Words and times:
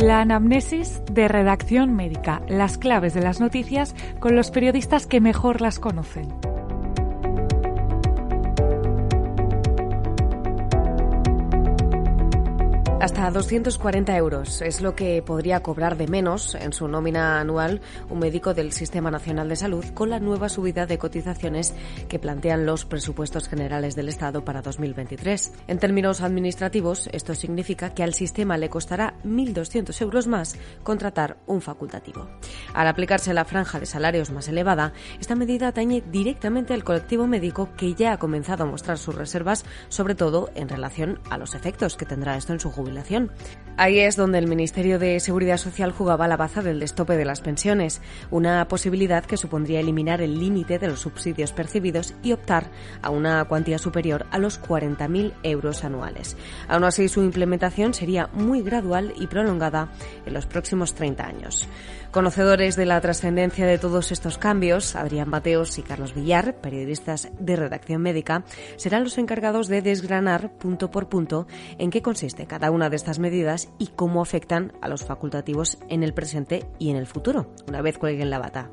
La 0.00 0.22
anamnesis 0.22 1.02
de 1.12 1.28
redacción 1.28 1.94
médica, 1.94 2.40
las 2.48 2.78
claves 2.78 3.12
de 3.12 3.20
las 3.20 3.38
noticias 3.38 3.94
con 4.18 4.34
los 4.34 4.50
periodistas 4.50 5.06
que 5.06 5.20
mejor 5.20 5.60
las 5.60 5.78
conocen. 5.78 6.26
Hasta 13.00 13.30
240 13.30 14.14
euros 14.14 14.60
es 14.60 14.82
lo 14.82 14.94
que 14.94 15.22
podría 15.22 15.62
cobrar 15.62 15.96
de 15.96 16.06
menos 16.06 16.54
en 16.54 16.74
su 16.74 16.86
nómina 16.86 17.40
anual 17.40 17.80
un 18.10 18.18
médico 18.18 18.52
del 18.52 18.72
Sistema 18.72 19.10
Nacional 19.10 19.48
de 19.48 19.56
Salud 19.56 19.86
con 19.94 20.10
la 20.10 20.20
nueva 20.20 20.50
subida 20.50 20.84
de 20.84 20.98
cotizaciones 20.98 21.72
que 22.10 22.18
plantean 22.18 22.66
los 22.66 22.84
presupuestos 22.84 23.48
generales 23.48 23.96
del 23.96 24.10
Estado 24.10 24.44
para 24.44 24.60
2023. 24.60 25.50
En 25.66 25.78
términos 25.78 26.20
administrativos, 26.20 27.08
esto 27.12 27.34
significa 27.34 27.94
que 27.94 28.02
al 28.02 28.12
sistema 28.12 28.58
le 28.58 28.68
costará 28.68 29.14
1.200 29.24 29.98
euros 30.02 30.26
más 30.26 30.58
contratar 30.82 31.38
un 31.46 31.62
facultativo. 31.62 32.28
Al 32.74 32.86
aplicarse 32.86 33.32
la 33.32 33.46
franja 33.46 33.80
de 33.80 33.86
salarios 33.86 34.30
más 34.30 34.46
elevada, 34.48 34.92
esta 35.18 35.36
medida 35.36 35.68
atañe 35.68 36.02
directamente 36.12 36.74
al 36.74 36.84
colectivo 36.84 37.26
médico 37.26 37.70
que 37.78 37.94
ya 37.94 38.12
ha 38.12 38.18
comenzado 38.18 38.64
a 38.64 38.66
mostrar 38.66 38.98
sus 38.98 39.14
reservas, 39.14 39.64
sobre 39.88 40.14
todo 40.14 40.50
en 40.54 40.68
relación 40.68 41.18
a 41.30 41.38
los 41.38 41.54
efectos 41.54 41.96
que 41.96 42.04
tendrá 42.04 42.36
esto 42.36 42.52
en 42.52 42.60
su 42.60 42.70
jubilación 42.90 43.30
Ahí 43.80 43.98
es 43.98 44.14
donde 44.14 44.36
el 44.36 44.46
Ministerio 44.46 44.98
de 44.98 45.18
Seguridad 45.20 45.56
Social 45.56 45.90
jugaba 45.90 46.28
la 46.28 46.36
baza 46.36 46.60
del 46.60 46.80
destope 46.80 47.16
de 47.16 47.24
las 47.24 47.40
pensiones, 47.40 48.02
una 48.30 48.68
posibilidad 48.68 49.24
que 49.24 49.38
supondría 49.38 49.80
eliminar 49.80 50.20
el 50.20 50.38
límite 50.38 50.78
de 50.78 50.88
los 50.88 51.00
subsidios 51.00 51.52
percibidos 51.52 52.12
y 52.22 52.32
optar 52.32 52.66
a 53.00 53.08
una 53.08 53.42
cuantía 53.46 53.78
superior 53.78 54.26
a 54.32 54.38
los 54.38 54.60
40.000 54.60 55.32
euros 55.44 55.82
anuales. 55.82 56.36
Aún 56.68 56.84
así, 56.84 57.08
su 57.08 57.22
implementación 57.22 57.94
sería 57.94 58.28
muy 58.34 58.60
gradual 58.60 59.14
y 59.16 59.28
prolongada 59.28 59.88
en 60.26 60.34
los 60.34 60.44
próximos 60.44 60.94
30 60.94 61.26
años. 61.26 61.66
Conocedores 62.10 62.74
de 62.74 62.86
la 62.86 63.00
trascendencia 63.00 63.66
de 63.66 63.78
todos 63.78 64.10
estos 64.10 64.36
cambios, 64.36 64.96
Adrián 64.96 65.30
Bateos 65.30 65.78
y 65.78 65.82
Carlos 65.82 66.12
Villar, 66.12 66.56
periodistas 66.56 67.30
de 67.38 67.54
redacción 67.54 68.02
médica, 68.02 68.42
serán 68.76 69.04
los 69.04 69.16
encargados 69.16 69.68
de 69.68 69.80
desgranar 69.80 70.50
punto 70.50 70.90
por 70.90 71.08
punto 71.08 71.46
en 71.78 71.90
qué 71.90 72.02
consiste 72.02 72.46
cada 72.46 72.72
de 72.88 72.96
estas 72.96 73.18
medidas 73.18 73.68
y 73.78 73.88
cómo 73.88 74.22
afectan 74.22 74.72
a 74.80 74.88
los 74.88 75.04
facultativos 75.04 75.78
en 75.88 76.02
el 76.02 76.14
presente 76.14 76.66
y 76.78 76.90
en 76.90 76.96
el 76.96 77.06
futuro, 77.06 77.52
una 77.68 77.82
vez 77.82 77.98
cuelguen 77.98 78.30
la 78.30 78.38
bata. 78.38 78.70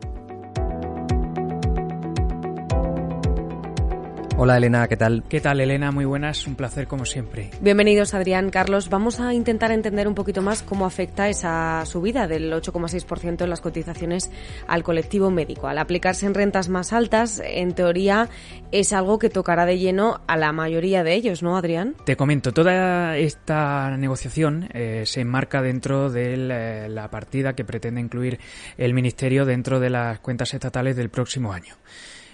Hola 4.40 4.58
Elena, 4.58 4.88
¿qué 4.88 4.96
tal? 4.96 5.24
¿Qué 5.28 5.42
tal 5.42 5.60
Elena? 5.62 5.90
Muy 5.92 6.06
buenas, 6.06 6.46
un 6.46 6.54
placer 6.54 6.86
como 6.86 7.06
siempre. 7.06 7.50
Bienvenidos 7.60 8.14
Adrián, 8.14 8.52
Carlos. 8.52 8.88
Vamos 8.88 9.20
a 9.20 9.34
intentar 9.34 9.72
entender 9.72 10.08
un 10.08 10.14
poquito 10.14 10.44
más 10.44 10.62
cómo 10.62 10.86
afecta 10.86 11.28
esa 11.28 11.84
subida 11.88 12.28
del 12.28 12.54
8,6% 12.54 13.44
en 13.44 13.50
las 13.50 13.62
cotizaciones 13.62 14.30
al 14.68 14.84
colectivo 14.84 15.32
médico. 15.32 15.68
Al 15.68 15.80
aplicarse 15.80 16.28
en 16.28 16.36
rentas 16.36 16.70
más 16.70 16.94
altas, 16.94 17.42
en 17.44 17.74
teoría 17.74 18.30
es 18.72 18.94
algo 18.94 19.18
que 19.18 19.32
tocará 19.32 19.66
de 19.66 19.80
lleno 19.80 20.22
a 20.28 20.38
la 20.38 20.52
mayoría 20.52 21.04
de 21.04 21.16
ellos, 21.16 21.42
¿no 21.42 21.58
Adrián? 21.58 21.96
Te 22.06 22.16
comento, 22.16 22.54
toda 22.54 23.18
esta 23.18 23.98
negociación 23.98 24.70
eh, 24.72 25.02
se 25.08 25.22
enmarca 25.22 25.64
dentro 25.64 26.12
de 26.12 26.36
eh, 26.36 26.90
la 26.90 27.10
partida 27.10 27.54
que 27.54 27.66
pretende 27.66 28.02
incluir 28.02 28.40
el 28.78 28.94
Ministerio 28.94 29.46
dentro 29.46 29.80
de 29.80 29.90
las 29.90 30.20
cuentas 30.20 30.54
estatales 30.54 30.96
del 30.96 31.10
próximo 31.10 31.54
año. 31.54 31.74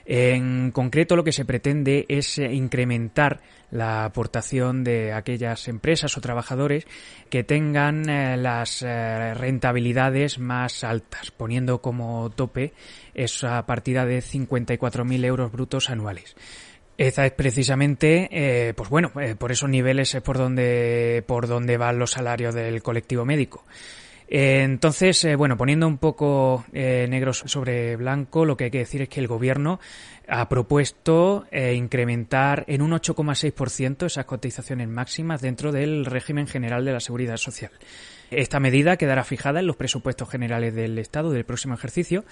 En 0.05 0.71
concreto, 0.71 1.15
lo 1.15 1.23
que 1.23 1.31
se 1.31 1.45
pretende 1.45 2.05
es 2.09 2.37
eh, 2.37 2.53
incrementar 2.53 3.39
la 3.71 4.05
aportación 4.05 4.83
de 4.83 5.13
aquellas 5.13 5.67
empresas 5.67 6.17
o 6.17 6.21
trabajadores 6.21 6.85
que 7.29 7.43
tengan 7.43 8.09
eh, 8.09 8.37
las 8.37 8.81
eh, 8.81 9.33
rentabilidades 9.33 10.39
más 10.39 10.83
altas, 10.83 11.31
poniendo 11.31 11.81
como 11.81 12.29
tope 12.31 12.73
esa 13.13 13.65
partida 13.65 14.05
de 14.05 14.19
54.000 14.19 15.25
euros 15.25 15.51
brutos 15.51 15.89
anuales. 15.89 16.35
Esa 16.97 17.25
es 17.25 17.31
precisamente, 17.31 18.71
pues 18.77 18.87
bueno, 18.87 19.11
por 19.39 19.51
esos 19.51 19.67
niveles 19.67 20.13
es 20.13 20.21
por 20.21 20.37
donde, 20.37 21.23
por 21.25 21.47
donde 21.47 21.75
van 21.75 21.97
los 21.97 22.11
salarios 22.11 22.53
del 22.53 22.83
colectivo 22.83 23.25
médico. 23.25 23.65
Eh, 24.35 24.63
entonces, 24.63 25.23
eh, 25.25 25.35
bueno, 25.35 25.57
poniendo 25.57 25.87
un 25.87 25.99
poco 25.99 26.65
eh, 26.73 27.05
negro 27.07 27.33
sobre 27.33 27.95
blanco, 27.97 28.45
lo 28.45 28.57
que 28.57 28.63
hay 28.63 28.71
que 28.71 28.79
decir 28.79 29.03
es 29.03 29.09
que 29.09 29.19
el 29.19 29.27
Gobierno 29.27 29.79
ha 30.27 30.49
propuesto 30.49 31.45
incrementar 31.51 32.63
en 32.67 32.81
un 32.81 32.93
8,6% 32.93 34.07
esas 34.07 34.25
cotizaciones 34.25 34.87
máximas 34.87 35.41
dentro 35.41 35.71
del 35.71 36.05
régimen 36.05 36.47
general 36.47 36.83
de 36.83 36.93
la 36.93 36.99
seguridad 36.99 37.37
social. 37.37 37.71
Esta 38.35 38.59
medida 38.59 38.97
quedará 38.97 39.23
fijada 39.23 39.59
en 39.59 39.67
los 39.67 39.75
presupuestos 39.75 40.29
generales 40.29 40.73
del 40.73 40.97
Estado 40.99 41.31
del 41.31 41.45
próximo 41.45 41.73
ejercicio 41.73 42.25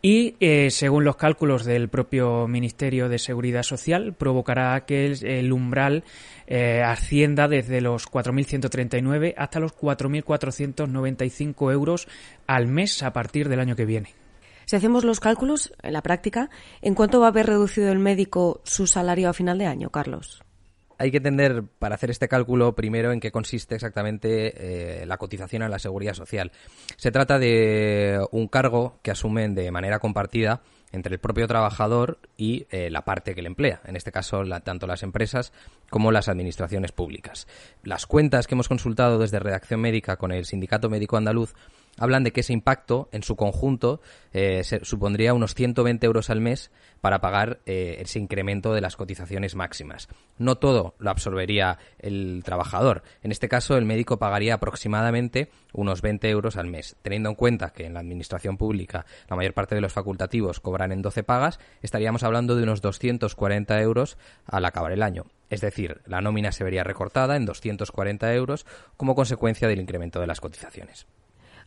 y, 0.00 0.34
según 0.70 1.04
los 1.04 1.16
cálculos 1.16 1.64
del 1.64 1.88
propio 1.88 2.48
Ministerio 2.48 3.08
de 3.08 3.18
Seguridad 3.18 3.62
Social, 3.62 4.14
provocará 4.14 4.84
que 4.84 5.06
el 5.06 5.52
umbral 5.52 6.04
eh, 6.46 6.82
ascienda 6.84 7.48
desde 7.48 7.80
los 7.80 8.10
4.139 8.10 9.34
hasta 9.36 9.60
los 9.60 9.76
4.495 9.76 11.72
euros 11.72 12.08
al 12.46 12.66
mes 12.66 13.02
a 13.02 13.12
partir 13.12 13.48
del 13.48 13.60
año 13.60 13.76
que 13.76 13.86
viene. 13.86 14.14
Si 14.66 14.76
hacemos 14.76 15.04
los 15.04 15.20
cálculos 15.20 15.72
en 15.82 15.92
la 15.92 16.02
práctica, 16.02 16.50
¿en 16.80 16.94
cuánto 16.94 17.20
va 17.20 17.26
a 17.26 17.30
haber 17.30 17.46
reducido 17.46 17.90
el 17.90 17.98
médico 17.98 18.60
su 18.64 18.86
salario 18.86 19.28
a 19.28 19.32
final 19.32 19.58
de 19.58 19.66
año, 19.66 19.90
Carlos? 19.90 20.42
Hay 21.02 21.10
que 21.10 21.16
entender 21.16 21.64
para 21.80 21.96
hacer 21.96 22.10
este 22.10 22.28
cálculo 22.28 22.76
primero 22.76 23.10
en 23.10 23.18
qué 23.18 23.32
consiste 23.32 23.74
exactamente 23.74 25.00
eh, 25.00 25.04
la 25.04 25.16
cotización 25.16 25.62
a 25.62 25.68
la 25.68 25.80
seguridad 25.80 26.14
social. 26.14 26.52
Se 26.96 27.10
trata 27.10 27.40
de 27.40 28.24
un 28.30 28.46
cargo 28.46 29.00
que 29.02 29.10
asumen 29.10 29.56
de 29.56 29.72
manera 29.72 29.98
compartida 29.98 30.60
entre 30.92 31.14
el 31.14 31.18
propio 31.18 31.48
trabajador 31.48 32.20
y 32.36 32.66
eh, 32.70 32.88
la 32.88 33.02
parte 33.02 33.34
que 33.34 33.42
le 33.42 33.48
emplea, 33.48 33.80
en 33.84 33.96
este 33.96 34.12
caso 34.12 34.44
tanto 34.62 34.86
las 34.86 35.02
empresas 35.02 35.52
como 35.90 36.12
las 36.12 36.28
administraciones 36.28 36.92
públicas. 36.92 37.48
Las 37.82 38.06
cuentas 38.06 38.46
que 38.46 38.54
hemos 38.54 38.68
consultado 38.68 39.18
desde 39.18 39.40
Redacción 39.40 39.80
Médica 39.80 40.16
con 40.16 40.30
el 40.30 40.44
Sindicato 40.44 40.88
Médico 40.88 41.16
Andaluz 41.16 41.52
hablan 41.98 42.24
de 42.24 42.32
que 42.32 42.40
ese 42.40 42.52
impacto 42.52 43.08
en 43.12 43.22
su 43.22 43.36
conjunto 43.36 44.00
eh, 44.32 44.62
supondría 44.82 45.34
unos 45.34 45.54
120 45.54 46.06
euros 46.06 46.30
al 46.30 46.40
mes 46.40 46.70
para 47.00 47.20
pagar 47.20 47.60
eh, 47.66 47.98
ese 48.00 48.18
incremento 48.18 48.72
de 48.72 48.80
las 48.80 48.96
cotizaciones 48.96 49.54
máximas. 49.54 50.08
No 50.38 50.56
todo 50.56 50.94
lo 50.98 51.10
absorbería 51.10 51.78
el 51.98 52.42
trabajador. 52.44 53.02
En 53.22 53.32
este 53.32 53.48
caso, 53.48 53.76
el 53.76 53.84
médico 53.84 54.18
pagaría 54.18 54.54
aproximadamente 54.54 55.50
unos 55.72 56.00
20 56.00 56.30
euros 56.30 56.56
al 56.56 56.68
mes. 56.68 56.96
Teniendo 57.02 57.28
en 57.28 57.34
cuenta 57.34 57.70
que 57.70 57.86
en 57.86 57.94
la 57.94 58.00
administración 58.00 58.56
pública 58.56 59.04
la 59.28 59.36
mayor 59.36 59.52
parte 59.52 59.74
de 59.74 59.80
los 59.80 59.92
facultativos 59.92 60.60
cobran 60.60 60.92
en 60.92 61.02
12 61.02 61.24
pagas, 61.24 61.58
estaríamos 61.82 62.22
hablando 62.22 62.56
de 62.56 62.62
unos 62.62 62.80
240 62.80 63.80
euros 63.80 64.16
al 64.46 64.64
acabar 64.64 64.92
el 64.92 65.02
año. 65.02 65.26
Es 65.50 65.60
decir, 65.60 66.00
la 66.06 66.22
nómina 66.22 66.52
se 66.52 66.64
vería 66.64 66.84
recortada 66.84 67.36
en 67.36 67.44
240 67.44 68.32
euros 68.32 68.64
como 68.96 69.14
consecuencia 69.14 69.68
del 69.68 69.80
incremento 69.80 70.20
de 70.20 70.26
las 70.26 70.40
cotizaciones. 70.40 71.06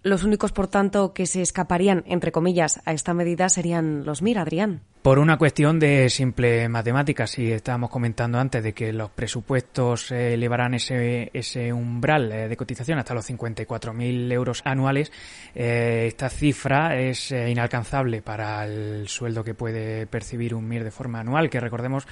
Los 0.06 0.24
únicos, 0.24 0.52
por 0.52 0.68
tanto, 0.68 1.16
que 1.16 1.26
se 1.26 1.42
escaparían, 1.42 2.04
entre 2.06 2.32
comillas, 2.32 2.80
a 2.86 2.94
esta 2.94 3.16
medida 3.16 3.50
serían 3.50 4.06
los 4.06 4.22
MIR, 4.22 4.38
Adrián. 4.38 4.84
Por 5.06 5.20
una 5.20 5.38
cuestión 5.38 5.78
de 5.78 6.10
simple 6.10 6.68
matemática, 6.68 7.28
si 7.28 7.52
estábamos 7.52 7.92
comentando 7.92 8.40
antes 8.40 8.64
de 8.64 8.74
que 8.74 8.92
los 8.92 9.12
presupuestos 9.12 10.10
elevarán 10.10 10.74
ese, 10.74 11.30
ese 11.32 11.72
umbral 11.72 12.32
eh, 12.32 12.48
de 12.48 12.58
cotización 12.58 12.98
hasta 12.98 13.14
los 13.14 13.30
54.000 13.30 14.32
euros 14.32 14.64
anuales, 14.66 15.12
eh, 15.54 16.06
esta 16.08 16.28
cifra 16.28 17.00
es 17.00 17.32
eh, 17.32 17.52
inalcanzable 17.52 18.24
para 18.24 18.66
el 18.66 19.08
sueldo 19.08 19.44
que 19.44 19.54
puede 19.54 20.08
percibir 20.08 20.56
un 20.56 20.68
MIR 20.68 20.84
de 20.84 20.90
forma 20.90 21.20
anual, 21.20 21.52
que 21.52 21.60
recordemos 21.60 22.08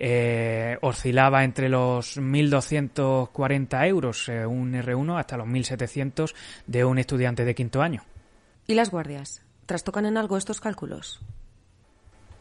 eh, 0.00 0.78
oscilaba 0.80 1.44
entre 1.44 1.68
los 1.68 2.18
1.240 2.18 3.86
euros 3.86 4.28
eh, 4.28 4.44
un 4.44 4.72
R1 4.72 5.16
hasta 5.16 5.36
los 5.36 5.46
1.700 5.46 6.34
de 6.66 6.84
un 6.84 6.98
estudiante 6.98 7.44
de 7.44 7.54
quinto 7.54 7.82
año. 7.82 8.02
¿Y 8.66 8.74
las 8.74 8.90
guardias? 8.90 9.42
¿Trastocan 9.66 10.06
en 10.06 10.16
algo 10.16 10.36
estos 10.36 10.60
cálculos? 10.60 11.20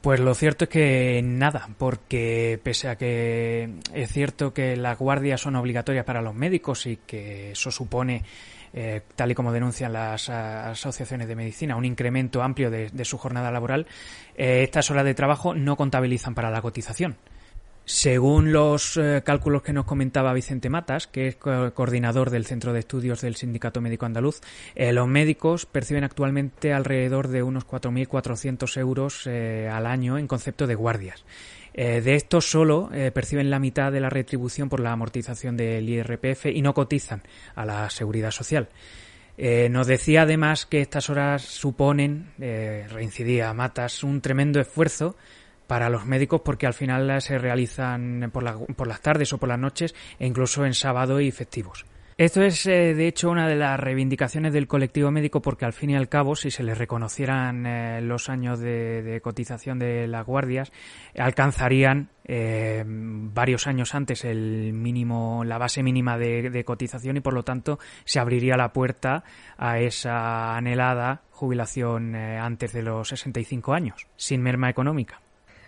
Pues 0.02 0.20
lo 0.20 0.34
cierto 0.34 0.66
es 0.66 0.70
que 0.70 1.22
nada, 1.24 1.70
porque 1.78 2.60
pese 2.64 2.90
a 2.90 2.96
que 2.96 3.76
es 3.94 4.12
cierto 4.12 4.52
que 4.52 4.76
las 4.76 4.98
guardias 4.98 5.42
son 5.42 5.56
obligatorias 5.56 6.06
para 6.06 6.24
los 6.24 6.34
médicos 6.34 6.88
y 6.88 6.98
que 6.98 7.52
eso 7.52 7.70
supone, 7.70 8.24
eh, 8.74 9.02
tal 9.16 9.30
y 9.30 9.36
como 9.36 9.52
denuncian 9.52 9.94
las 9.94 10.28
asociaciones 10.28 11.28
de 11.28 11.36
medicina, 11.36 11.76
un 11.76 11.86
incremento 11.86 12.42
amplio 12.42 12.72
de, 12.72 13.06
su 13.06 13.20
jornada 13.20 13.52
laboral, 13.52 13.86
estas 14.36 14.90
horas 14.90 15.06
de 15.06 15.14
trabajo 15.14 15.54
no 15.54 15.76
contabilizan 15.76 16.34
para 16.34 16.50
la 16.50 16.64
cotización. 16.64 17.16
Según 17.94 18.54
los 18.54 18.96
eh, 18.96 19.22
cálculos 19.22 19.64
que 19.64 19.74
nos 19.74 19.84
comentaba 19.84 20.32
Vicente 20.32 20.70
Matas, 20.70 21.08
que 21.08 21.28
es 21.28 21.36
coordinador 21.36 22.30
del 22.30 22.46
Centro 22.46 22.72
de 22.72 22.80
Estudios 22.80 23.20
del 23.20 23.36
Sindicato 23.36 23.82
Médico 23.82 24.06
Andaluz, 24.06 24.40
eh, 24.76 24.94
los 24.94 25.10
médicos 25.10 25.66
perciben 25.66 26.06
actualmente 26.06 26.72
alrededor 26.72 27.28
de 27.28 27.44
unos 27.44 27.68
4.400 27.68 28.78
euros 28.80 29.28
eh, 29.28 29.70
al 29.70 29.86
año 29.86 30.18
en 30.18 30.28
concepto 30.28 30.68
de 30.68 30.76
guardias. 30.76 31.26
de 31.74 32.16
estos 32.16 32.50
solo 32.50 32.90
perciben 33.14 33.50
la 33.50 33.60
mitad 33.60 33.92
de 33.92 34.00
la 34.00 34.10
retribución 34.10 34.70
por 34.70 34.80
la 34.80 34.94
amortización 34.94 35.58
del 35.58 35.88
IRPF 35.88 36.46
y 36.46 36.62
no 36.62 36.74
cotizan 36.74 37.22
a 37.56 37.66
la 37.66 37.90
seguridad 37.90 38.32
social. 38.32 38.70
Nos 39.70 39.88
decía 39.88 40.24
además 40.24 40.66
que 40.66 40.82
estas 40.82 41.10
horas 41.10 41.44
suponen, 41.44 42.34
reincidía 42.38 43.54
Matas, 43.54 44.04
un 44.04 44.20
tremendo 44.20 44.60
esfuerzo 44.60 45.16
para 45.72 45.90
los 45.90 46.06
médicos 46.06 46.42
porque 46.44 46.68
al 46.68 46.74
final 46.74 47.22
se 47.22 47.38
realizan 47.38 48.30
por, 48.34 48.76
por 48.76 48.88
las 48.88 49.00
tardes 49.00 49.32
o 49.32 49.38
por 49.38 49.48
las 49.48 49.58
noches 49.58 49.96
e 50.20 50.28
incluso 50.28 50.66
en 50.66 50.74
sábado 50.74 51.22
y 51.22 51.32
festivos. 51.32 51.86
Esto 52.18 52.42
es, 52.42 52.68
eh, 52.68 52.94
de 52.94 53.08
hecho, 53.08 53.30
una 53.30 53.48
de 53.48 53.56
las 53.56 53.80
reivindicaciones 53.80 54.52
del 54.52 54.68
colectivo 54.68 55.12
médico 55.12 55.42
porque, 55.42 55.64
al 55.64 55.72
fin 55.72 55.92
y 55.92 55.96
al 55.96 56.10
cabo, 56.10 56.36
si 56.36 56.52
se 56.52 56.62
les 56.64 56.78
reconocieran 56.78 57.66
eh, 57.66 58.02
los 58.02 58.28
años 58.28 58.60
de, 58.60 59.22
cotización 59.24 59.80
de 59.80 60.10
las 60.10 60.26
guardias, 60.26 60.74
alcanzarían 61.18 62.10
eh, 62.26 62.84
varios 62.86 63.66
años 63.66 63.96
antes 63.96 64.26
el 64.26 64.74
mínimo, 64.74 65.46
la 65.46 65.58
base 65.58 65.84
mínima 65.84 66.18
de, 66.18 66.50
de 66.50 66.66
cotización 66.66 67.16
y, 67.16 67.22
por 67.22 67.34
lo 67.34 67.44
tanto, 67.44 67.80
se 68.04 68.20
abriría 68.20 68.58
la 68.58 68.74
puerta 68.74 69.24
a 69.58 69.80
esa 69.80 70.58
anhelada 70.58 71.22
jubilación 71.30 72.14
antes 72.14 72.74
de 72.74 72.84
los 72.84 73.08
65 73.08 73.74
años, 73.74 74.06
sin 74.18 74.42
merma 74.42 74.70
económica. 74.70 75.22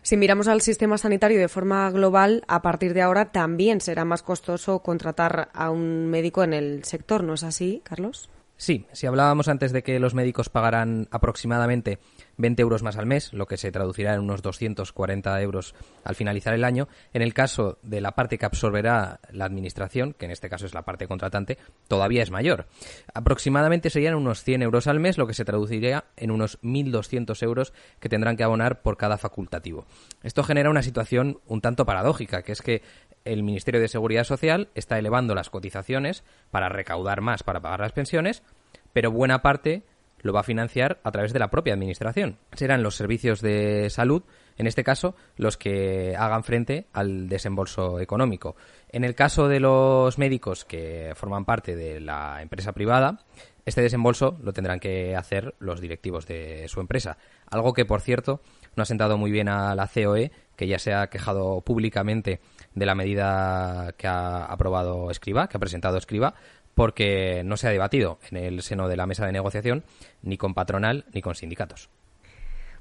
Si 0.04 0.18
miramos 0.18 0.50
al 0.50 0.60
sistema 0.60 0.98
sanitario 0.98 1.40
de 1.40 1.48
forma 1.48 1.90
global, 1.90 2.44
a 2.50 2.62
partir 2.62 2.94
de 2.94 3.02
ahora 3.02 3.32
también 3.32 3.80
será 3.80 4.04
más 4.04 4.22
costoso 4.22 4.80
contratar 4.80 5.48
a 5.54 5.72
un 5.72 6.08
médico 6.08 6.44
en 6.44 6.54
el 6.54 6.84
sector, 6.84 7.24
¿no 7.24 7.36
es 7.36 7.44
así, 7.44 7.82
Carlos? 7.86 8.30
Sí, 8.58 8.86
si 8.92 9.08
hablábamos 9.08 9.48
antes 9.48 9.72
de 9.72 9.82
que 9.82 10.00
los 10.00 10.14
médicos 10.14 10.50
pagarán 10.50 11.08
aproximadamente 11.10 12.00
20 12.38 12.62
euros 12.62 12.83
más 12.83 12.97
al 12.97 13.06
mes, 13.06 13.33
lo 13.33 13.45
que 13.45 13.57
se 13.57 13.71
traducirá 13.71 14.13
en 14.13 14.21
unos 14.21 14.41
240 14.41 15.41
euros 15.41 15.75
al 16.03 16.15
finalizar 16.15 16.53
el 16.53 16.63
año. 16.63 16.88
En 17.13 17.21
el 17.21 17.33
caso 17.33 17.77
de 17.83 18.01
la 18.01 18.13
parte 18.13 18.38
que 18.38 18.45
absorberá 18.45 19.19
la 19.31 19.45
administración, 19.45 20.13
que 20.13 20.25
en 20.25 20.31
este 20.31 20.50
caso 20.50 20.65
es 20.65 20.74
la 20.74 20.83
parte 20.83 21.07
contratante, 21.07 21.57
todavía 21.88 22.24
es 22.24 22.31
mayor. 22.31 22.68
Aproximadamente 23.13 23.89
serían 23.89 24.15
unos 24.15 24.44
100 24.44 24.63
euros 24.63 24.88
al 24.88 25.00
mes, 25.00 25.18
lo 25.18 25.27
que 25.27 25.33
se 25.33 25.45
traduciría 25.45 26.06
en 26.18 26.31
unos 26.31 26.59
1.200 26.62 27.41
euros 27.44 27.74
que 28.00 28.09
tendrán 28.09 28.38
que 28.38 28.44
abonar 28.44 28.81
por 28.81 28.97
cada 28.97 29.18
facultativo. 29.18 29.85
Esto 30.24 30.44
genera 30.44 30.69
una 30.69 30.83
situación 30.83 31.39
un 31.47 31.62
tanto 31.62 31.85
paradójica, 31.85 32.41
que 32.41 32.51
es 32.51 32.62
que 32.62 32.81
el 33.25 33.44
Ministerio 33.44 33.80
de 33.80 33.88
Seguridad 33.88 34.24
Social 34.24 34.69
está 34.75 35.00
elevando 35.00 35.35
las 35.35 35.50
cotizaciones 35.50 36.24
para 36.51 36.69
recaudar 36.69 37.21
más 37.21 37.44
para 37.44 37.62
pagar 37.62 37.80
las 37.80 37.94
pensiones, 37.94 38.44
pero 38.91 39.12
buena 39.12 39.41
parte 39.41 39.83
lo 40.24 40.34
va 40.34 40.40
a 40.40 40.44
financiar 40.44 41.00
a 41.04 41.12
través 41.12 41.34
de 41.34 41.40
la 41.40 41.52
propia 41.52 41.74
administración. 41.74 42.40
Serán 42.54 42.81
los 42.81 42.96
servicios 42.96 43.42
de 43.42 43.90
salud, 43.92 44.24
en 44.58 44.66
este 44.66 44.84
caso, 44.84 45.16
los 45.36 45.58
que 45.58 46.16
hagan 46.18 46.44
frente 46.44 46.88
al 46.94 47.30
desembolso 47.30 48.00
económico. 48.00 48.56
En 48.90 49.04
el 49.04 49.16
caso 49.16 49.48
de 49.48 49.60
los 49.60 50.18
médicos 50.18 50.66
que 50.66 51.12
forman 51.16 51.46
parte 51.46 51.75
de 51.75 52.00
la 52.00 52.42
empresa 52.42 52.72
privada, 52.72 53.20
este 53.66 53.81
desembolso 53.81 54.38
lo 54.42 54.54
tendrán 54.54 54.80
que 54.80 55.16
hacer 55.16 55.56
los 55.60 55.80
directivos 55.80 56.26
de 56.26 56.68
su 56.68 56.80
empresa. 56.80 57.18
Algo 57.50 57.74
que, 57.74 57.86
por 57.86 58.02
cierto, 58.02 58.42
no 58.76 58.84
ha 58.84 58.86
sentado 58.86 59.18
muy 59.18 59.31
bien 59.31 59.48
a 59.48 59.74
la 59.76 59.88
COE, 59.88 60.31
que 60.56 60.68
ya 60.68 60.80
se 60.80 60.94
ha 60.94 61.08
quejado 61.08 61.62
públicamente 61.62 62.42
de 62.76 62.86
la 62.86 62.96
medida 62.96 63.94
que 63.98 64.08
ha 64.08 64.46
aprobado 64.46 65.10
Escriba, 65.12 65.48
que 65.48 65.58
ha 65.58 65.60
presentado 65.60 65.98
Escriba, 65.98 66.36
porque 66.75 67.44
no 67.46 67.58
se 67.58 67.68
ha 67.68 67.72
debatido 67.72 68.20
en 68.31 68.38
el 68.38 68.62
seno 68.62 68.88
de 68.88 68.98
la 68.98 69.06
mesa 69.06 69.25
de 69.25 69.31
negociación 69.31 69.84
ni 70.22 70.38
con 70.38 70.54
patronal 70.54 71.06
ni 71.14 71.22
con 71.22 71.36
sindicatos. 71.36 71.90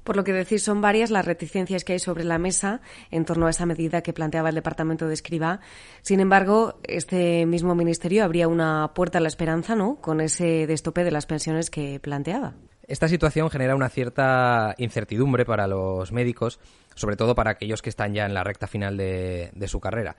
Por 0.03 0.17
lo 0.17 0.23
que 0.23 0.33
decís, 0.33 0.63
son 0.63 0.81
varias 0.81 1.11
las 1.11 1.25
reticencias 1.25 1.85
que 1.85 1.93
hay 1.93 1.99
sobre 1.99 2.25
la 2.25 2.37
mesa 2.37 2.81
en 3.09 3.23
torno 3.23 3.47
a 3.47 3.51
esa 3.51 3.65
medida 3.65 4.01
que 4.01 4.11
planteaba 4.11 4.49
el 4.49 4.55
departamento 4.55 5.07
de 5.07 5.13
Escriba. 5.13 5.61
Sin 6.01 6.19
embargo, 6.19 6.79
este 6.83 7.45
mismo 7.45 7.73
ministerio 7.73 8.25
abría 8.25 8.49
una 8.49 8.93
puerta 8.93 9.19
a 9.19 9.21
la 9.21 9.29
esperanza, 9.29 9.75
¿no? 9.75 9.95
Con 10.01 10.19
ese 10.19 10.67
destope 10.67 11.05
de 11.05 11.11
las 11.11 11.25
pensiones 11.25 11.69
que 11.69 12.01
planteaba. 12.01 12.53
Esta 12.85 13.07
situación 13.07 13.49
genera 13.49 13.77
una 13.77 13.87
cierta 13.87 14.75
incertidumbre 14.77 15.45
para 15.45 15.67
los 15.67 16.11
médicos, 16.11 16.59
sobre 16.95 17.15
todo 17.15 17.33
para 17.33 17.51
aquellos 17.51 17.81
que 17.81 17.89
están 17.89 18.13
ya 18.13 18.25
en 18.25 18.33
la 18.33 18.43
recta 18.43 18.67
final 18.67 18.97
de, 18.97 19.51
de 19.53 19.67
su 19.69 19.79
carrera. 19.79 20.17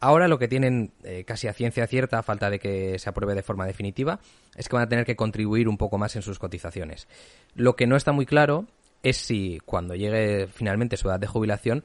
Ahora 0.00 0.28
lo 0.28 0.38
que 0.38 0.48
tienen 0.48 0.92
eh, 1.04 1.24
casi 1.24 1.46
a 1.46 1.52
ciencia 1.52 1.86
cierta, 1.86 2.18
a 2.18 2.22
falta 2.22 2.48
de 2.48 2.58
que 2.58 2.98
se 2.98 3.10
apruebe 3.10 3.34
de 3.34 3.42
forma 3.42 3.66
definitiva, 3.66 4.18
es 4.56 4.68
que 4.68 4.76
van 4.76 4.84
a 4.84 4.88
tener 4.88 5.04
que 5.04 5.14
contribuir 5.14 5.68
un 5.68 5.76
poco 5.76 5.98
más 5.98 6.16
en 6.16 6.22
sus 6.22 6.38
cotizaciones. 6.38 7.06
Lo 7.54 7.76
que 7.76 7.86
no 7.86 7.96
está 7.96 8.12
muy 8.12 8.24
claro 8.24 8.66
es 9.02 9.18
si 9.18 9.60
cuando 9.64 9.94
llegue 9.94 10.46
finalmente 10.46 10.96
su 10.96 11.08
edad 11.08 11.20
de 11.20 11.26
jubilación 11.26 11.84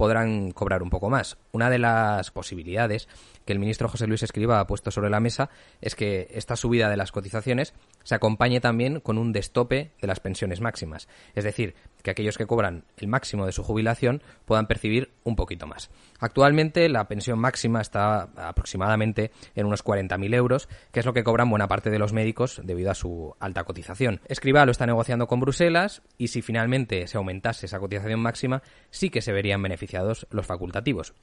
podrán 0.00 0.52
cobrar 0.52 0.82
un 0.82 0.88
poco 0.88 1.10
más. 1.10 1.36
Una 1.52 1.68
de 1.68 1.78
las 1.78 2.30
posibilidades 2.30 3.06
que 3.44 3.52
el 3.52 3.58
ministro 3.58 3.86
José 3.86 4.06
Luis 4.06 4.22
Escriba 4.22 4.58
ha 4.58 4.66
puesto 4.66 4.90
sobre 4.90 5.10
la 5.10 5.20
mesa 5.20 5.50
es 5.82 5.94
que 5.94 6.28
esta 6.30 6.56
subida 6.56 6.88
de 6.88 6.96
las 6.96 7.12
cotizaciones 7.12 7.74
se 8.02 8.14
acompañe 8.14 8.60
también 8.60 9.00
con 9.00 9.18
un 9.18 9.32
destope 9.32 9.90
de 10.00 10.06
las 10.06 10.20
pensiones 10.20 10.62
máximas. 10.62 11.06
Es 11.34 11.44
decir, 11.44 11.74
que 12.02 12.10
aquellos 12.10 12.38
que 12.38 12.46
cobran 12.46 12.84
el 12.96 13.08
máximo 13.08 13.46
de 13.46 13.52
su 13.52 13.62
jubilación 13.62 14.22
puedan 14.44 14.66
percibir 14.66 15.12
un 15.24 15.36
poquito 15.36 15.66
más. 15.66 15.90
Actualmente 16.18 16.88
la 16.88 17.08
pensión 17.08 17.38
máxima 17.38 17.80
está 17.80 18.28
aproximadamente 18.36 19.30
en 19.54 19.66
unos 19.66 19.84
40.000 19.84 20.34
euros, 20.34 20.68
que 20.92 21.00
es 21.00 21.06
lo 21.06 21.12
que 21.12 21.24
cobran 21.24 21.50
buena 21.50 21.68
parte 21.68 21.90
de 21.90 21.98
los 21.98 22.12
médicos 22.12 22.60
debido 22.64 22.90
a 22.90 22.94
su 22.94 23.34
alta 23.40 23.64
cotización. 23.64 24.20
Escriba 24.26 24.64
lo 24.64 24.72
está 24.72 24.86
negociando 24.86 25.26
con 25.26 25.40
Bruselas 25.40 26.02
y 26.18 26.28
si 26.28 26.42
finalmente 26.42 27.06
se 27.06 27.16
aumentase 27.16 27.66
esa 27.66 27.78
cotización 27.78 28.20
máxima, 28.20 28.62
sí 28.90 29.10
que 29.10 29.22
se 29.22 29.32
verían 29.32 29.62
beneficiados 29.62 30.26
los 30.30 30.46
facultativos. 30.46 31.14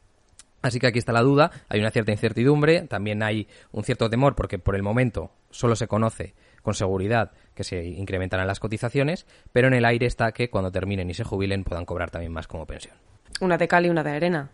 Así 0.62 0.79
que 0.79 0.88
aquí 0.88 1.00
está 1.00 1.13
la 1.13 1.21
duda, 1.21 1.51
hay 1.69 1.79
una 1.79 1.91
cierta 1.91 2.12
incertidumbre, 2.12 2.81
también 2.81 3.21
hay 3.21 3.47
un 3.71 3.83
cierto 3.83 4.09
temor 4.09 4.35
porque 4.35 4.57
por 4.57 4.75
el 4.75 4.83
momento 4.83 5.31
solo 5.51 5.75
se 5.75 5.88
conoce 5.88 6.33
con 6.67 6.73
seguridad 6.73 7.31
que 7.55 7.63
se 7.63 7.81
incrementarán 7.81 8.45
las 8.45 8.59
cotizaciones, 8.59 9.25
pero 9.53 9.69
en 9.69 9.73
el 9.73 9.85
aire 9.85 10.05
está 10.05 10.33
que 10.33 10.49
cuando 10.49 10.69
terminen 10.69 11.09
y 11.09 11.13
se 11.13 11.23
jubilen 11.23 11.63
puedan 11.63 11.85
cobrar 11.85 12.11
también 12.11 12.33
más 12.33 12.45
como 12.45 12.65
pensión. 12.65 12.93
Una 13.39 13.57
de 13.57 13.69
cal 13.69 13.85
y 13.85 13.89
una 13.89 14.03
de 14.03 14.11
arena. 14.11 14.49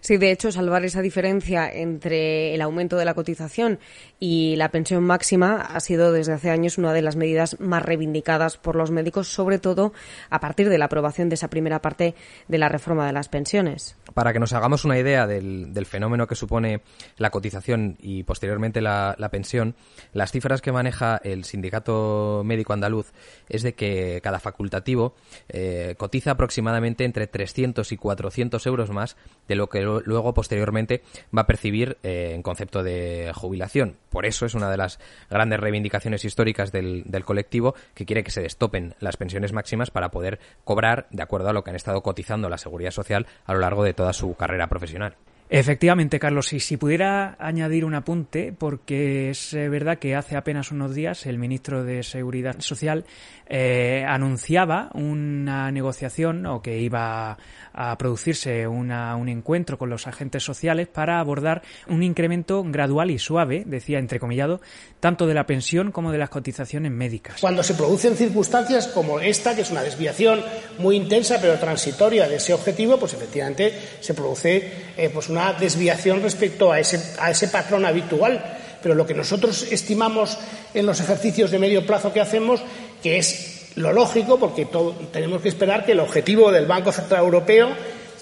Sí, 0.00 0.16
de 0.16 0.30
hecho, 0.30 0.52
salvar 0.52 0.84
esa 0.84 1.02
diferencia 1.02 1.70
entre 1.72 2.54
el 2.54 2.62
aumento 2.62 2.96
de 2.96 3.04
la 3.04 3.14
cotización 3.14 3.78
y 4.20 4.56
la 4.56 4.70
pensión 4.70 5.04
máxima 5.04 5.56
ha 5.56 5.80
sido 5.80 6.12
desde 6.12 6.32
hace 6.32 6.50
años 6.50 6.78
una 6.78 6.92
de 6.92 7.02
las 7.02 7.16
medidas 7.16 7.60
más 7.60 7.82
reivindicadas 7.82 8.56
por 8.56 8.76
los 8.76 8.90
médicos, 8.90 9.28
sobre 9.28 9.58
todo 9.58 9.92
a 10.30 10.40
partir 10.40 10.68
de 10.68 10.78
la 10.78 10.86
aprobación 10.86 11.28
de 11.28 11.34
esa 11.34 11.48
primera 11.48 11.80
parte 11.80 12.14
de 12.48 12.58
la 12.58 12.68
reforma 12.68 13.06
de 13.06 13.12
las 13.12 13.28
pensiones. 13.28 13.96
Para 14.14 14.32
que 14.32 14.38
nos 14.38 14.52
hagamos 14.52 14.84
una 14.84 14.98
idea 14.98 15.26
del, 15.26 15.86
fenómeno 15.86 16.26
que 16.26 16.34
supone 16.34 16.82
la 17.16 17.30
cotización 17.30 17.96
y 18.00 18.24
posteriormente 18.24 18.80
la, 18.80 19.16
pensión, 19.30 19.74
las 20.12 20.32
cifras 20.32 20.60
que 20.60 20.72
maneja 20.72 21.20
el 21.22 21.44
Sindicato 21.44 22.42
Médico 22.44 22.72
Andaluz 22.72 23.12
es 23.48 23.62
de 23.62 23.74
que 23.74 24.20
cada 24.22 24.38
facultativo 24.38 25.14
eh, 25.48 25.94
cotiza 25.96 26.32
aproximadamente 26.32 27.04
entre 27.04 27.26
300 27.26 27.90
y 27.92 27.96
400 27.96 28.66
euros 28.66 28.90
más 28.90 29.16
de 29.46 29.54
lo 29.54 29.67
que 29.68 29.82
luego 29.82 30.34
posteriormente 30.34 31.02
va 31.36 31.42
a 31.42 31.46
percibir 31.46 31.98
eh, 32.02 32.32
en 32.34 32.42
concepto 32.42 32.82
de 32.82 33.32
jubilación. 33.34 33.96
Por 34.10 34.26
eso 34.26 34.46
es 34.46 34.54
una 34.54 34.70
de 34.70 34.76
las 34.76 34.98
grandes 35.30 35.60
reivindicaciones 35.60 36.24
históricas 36.24 36.72
del, 36.72 37.04
del 37.06 37.24
colectivo 37.24 37.74
que 37.94 38.06
quiere 38.06 38.24
que 38.24 38.30
se 38.30 38.42
destopen 38.42 38.94
las 39.00 39.16
pensiones 39.16 39.52
máximas 39.52 39.90
para 39.90 40.10
poder 40.10 40.38
cobrar 40.64 41.06
de 41.10 41.22
acuerdo 41.22 41.48
a 41.48 41.52
lo 41.52 41.64
que 41.64 41.70
han 41.70 41.76
estado 41.76 42.02
cotizando 42.02 42.48
la 42.48 42.58
seguridad 42.58 42.90
social 42.90 43.26
a 43.44 43.54
lo 43.54 43.60
largo 43.60 43.84
de 43.84 43.94
toda 43.94 44.12
su 44.12 44.34
carrera 44.34 44.68
profesional. 44.68 45.16
Efectivamente, 45.50 46.18
Carlos, 46.18 46.52
y 46.52 46.60
si 46.60 46.76
pudiera 46.76 47.34
añadir 47.38 47.86
un 47.86 47.94
apunte, 47.94 48.52
porque 48.56 49.30
es 49.30 49.54
eh, 49.54 49.70
verdad 49.70 49.98
que 49.98 50.14
hace 50.14 50.36
apenas 50.36 50.70
unos 50.72 50.94
días 50.94 51.24
el 51.24 51.38
ministro 51.38 51.84
de 51.84 52.02
Seguridad 52.02 52.60
Social 52.60 53.06
eh, 53.46 54.04
anunciaba 54.06 54.90
una 54.92 55.70
negociación 55.72 56.44
o 56.44 56.60
que 56.60 56.80
iba 56.80 57.38
a 57.72 57.96
producirse 57.96 58.66
una, 58.66 59.16
un 59.16 59.30
encuentro 59.30 59.78
con 59.78 59.88
los 59.88 60.06
agentes 60.06 60.42
sociales 60.42 60.86
para 60.86 61.18
abordar 61.18 61.62
un 61.86 62.02
incremento 62.02 62.62
gradual 62.64 63.10
y 63.10 63.18
suave, 63.18 63.62
decía 63.64 63.98
entrecomillado, 63.98 64.60
tanto 65.00 65.26
de 65.26 65.32
la 65.32 65.46
pensión 65.46 65.92
como 65.92 66.12
de 66.12 66.18
las 66.18 66.28
cotizaciones 66.28 66.92
médicas. 66.92 67.40
Cuando 67.40 67.62
se 67.62 67.72
producen 67.72 68.16
circunstancias 68.16 68.88
como 68.88 69.18
esta, 69.18 69.54
que 69.54 69.62
es 69.62 69.70
una 69.70 69.82
desviación 69.82 70.42
muy 70.78 70.96
intensa 70.96 71.38
pero 71.40 71.58
transitoria 71.58 72.28
de 72.28 72.36
ese 72.36 72.52
objetivo, 72.52 72.98
pues 72.98 73.14
efectivamente 73.14 73.72
se 74.00 74.12
produce 74.12 74.87
eh, 74.98 75.10
pues 75.14 75.28
una 75.28 75.52
desviación 75.52 76.20
respecto 76.22 76.72
a 76.72 76.80
ese, 76.80 77.00
a 77.20 77.30
ese 77.30 77.46
patrón 77.48 77.86
habitual. 77.86 78.58
Pero 78.82 78.94
lo 78.94 79.06
que 79.06 79.14
nosotros 79.14 79.68
estimamos 79.70 80.36
en 80.74 80.86
los 80.86 81.00
ejercicios 81.00 81.50
de 81.50 81.58
medio 81.58 81.86
plazo 81.86 82.12
que 82.12 82.20
hacemos, 82.20 82.60
que 83.02 83.18
es 83.18 83.70
lo 83.76 83.92
lógico, 83.92 84.38
porque 84.38 84.66
tenemos 85.12 85.40
que 85.40 85.48
esperar 85.48 85.86
que 85.86 85.92
el 85.92 86.00
objetivo 86.00 86.50
del 86.50 86.66
Banco 86.66 86.90
Central 86.90 87.24
Europeo 87.24 87.68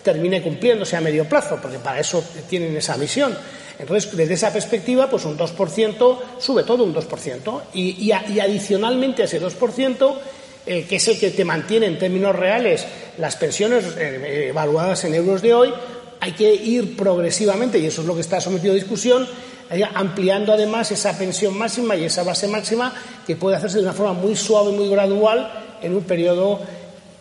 termine 0.02 0.42
cumpliéndose 0.42 0.96
a 0.96 1.00
medio 1.00 1.24
plazo, 1.24 1.58
porque 1.60 1.78
para 1.78 1.98
eso 1.98 2.22
tienen 2.48 2.76
esa 2.76 2.96
misión. 2.96 3.36
Entonces, 3.78 4.16
desde 4.16 4.34
esa 4.34 4.52
perspectiva, 4.52 5.08
pues 5.08 5.24
un 5.24 5.36
2% 5.36 6.18
sube 6.38 6.62
todo 6.62 6.84
un 6.84 6.94
2%. 6.94 7.62
Y, 7.74 8.04
y, 8.04 8.12
adicionalmente 8.12 9.22
a 9.22 9.24
ese 9.24 9.40
2%, 9.40 10.14
eh, 10.66 10.84
que 10.88 10.96
es 10.96 11.08
el 11.08 11.18
que 11.18 11.30
te 11.30 11.44
mantiene 11.44 11.86
en 11.86 11.98
términos 11.98 12.36
reales 12.36 12.86
las 13.18 13.36
pensiones 13.36 13.84
eh, 13.98 14.48
evaluadas 14.50 15.04
en 15.04 15.14
euros 15.14 15.42
de 15.42 15.54
hoy, 15.54 15.72
hay 16.26 16.32
que 16.32 16.52
ir 16.52 16.96
progresivamente, 16.96 17.78
y 17.78 17.86
eso 17.86 18.00
es 18.00 18.06
lo 18.08 18.14
que 18.16 18.20
está 18.20 18.40
sometido 18.40 18.72
a 18.72 18.74
discusión, 18.74 19.28
eh, 19.70 19.82
ampliando 19.94 20.52
además 20.52 20.90
esa 20.90 21.16
pensión 21.16 21.56
máxima 21.56 21.94
y 21.94 22.04
esa 22.04 22.24
base 22.24 22.48
máxima 22.48 22.92
que 23.24 23.36
puede 23.36 23.56
hacerse 23.56 23.76
de 23.76 23.84
una 23.84 23.92
forma 23.92 24.12
muy 24.12 24.34
suave, 24.34 24.72
muy 24.72 24.88
gradual 24.88 25.48
en 25.80 25.94
un 25.94 26.02
periodo 26.02 26.58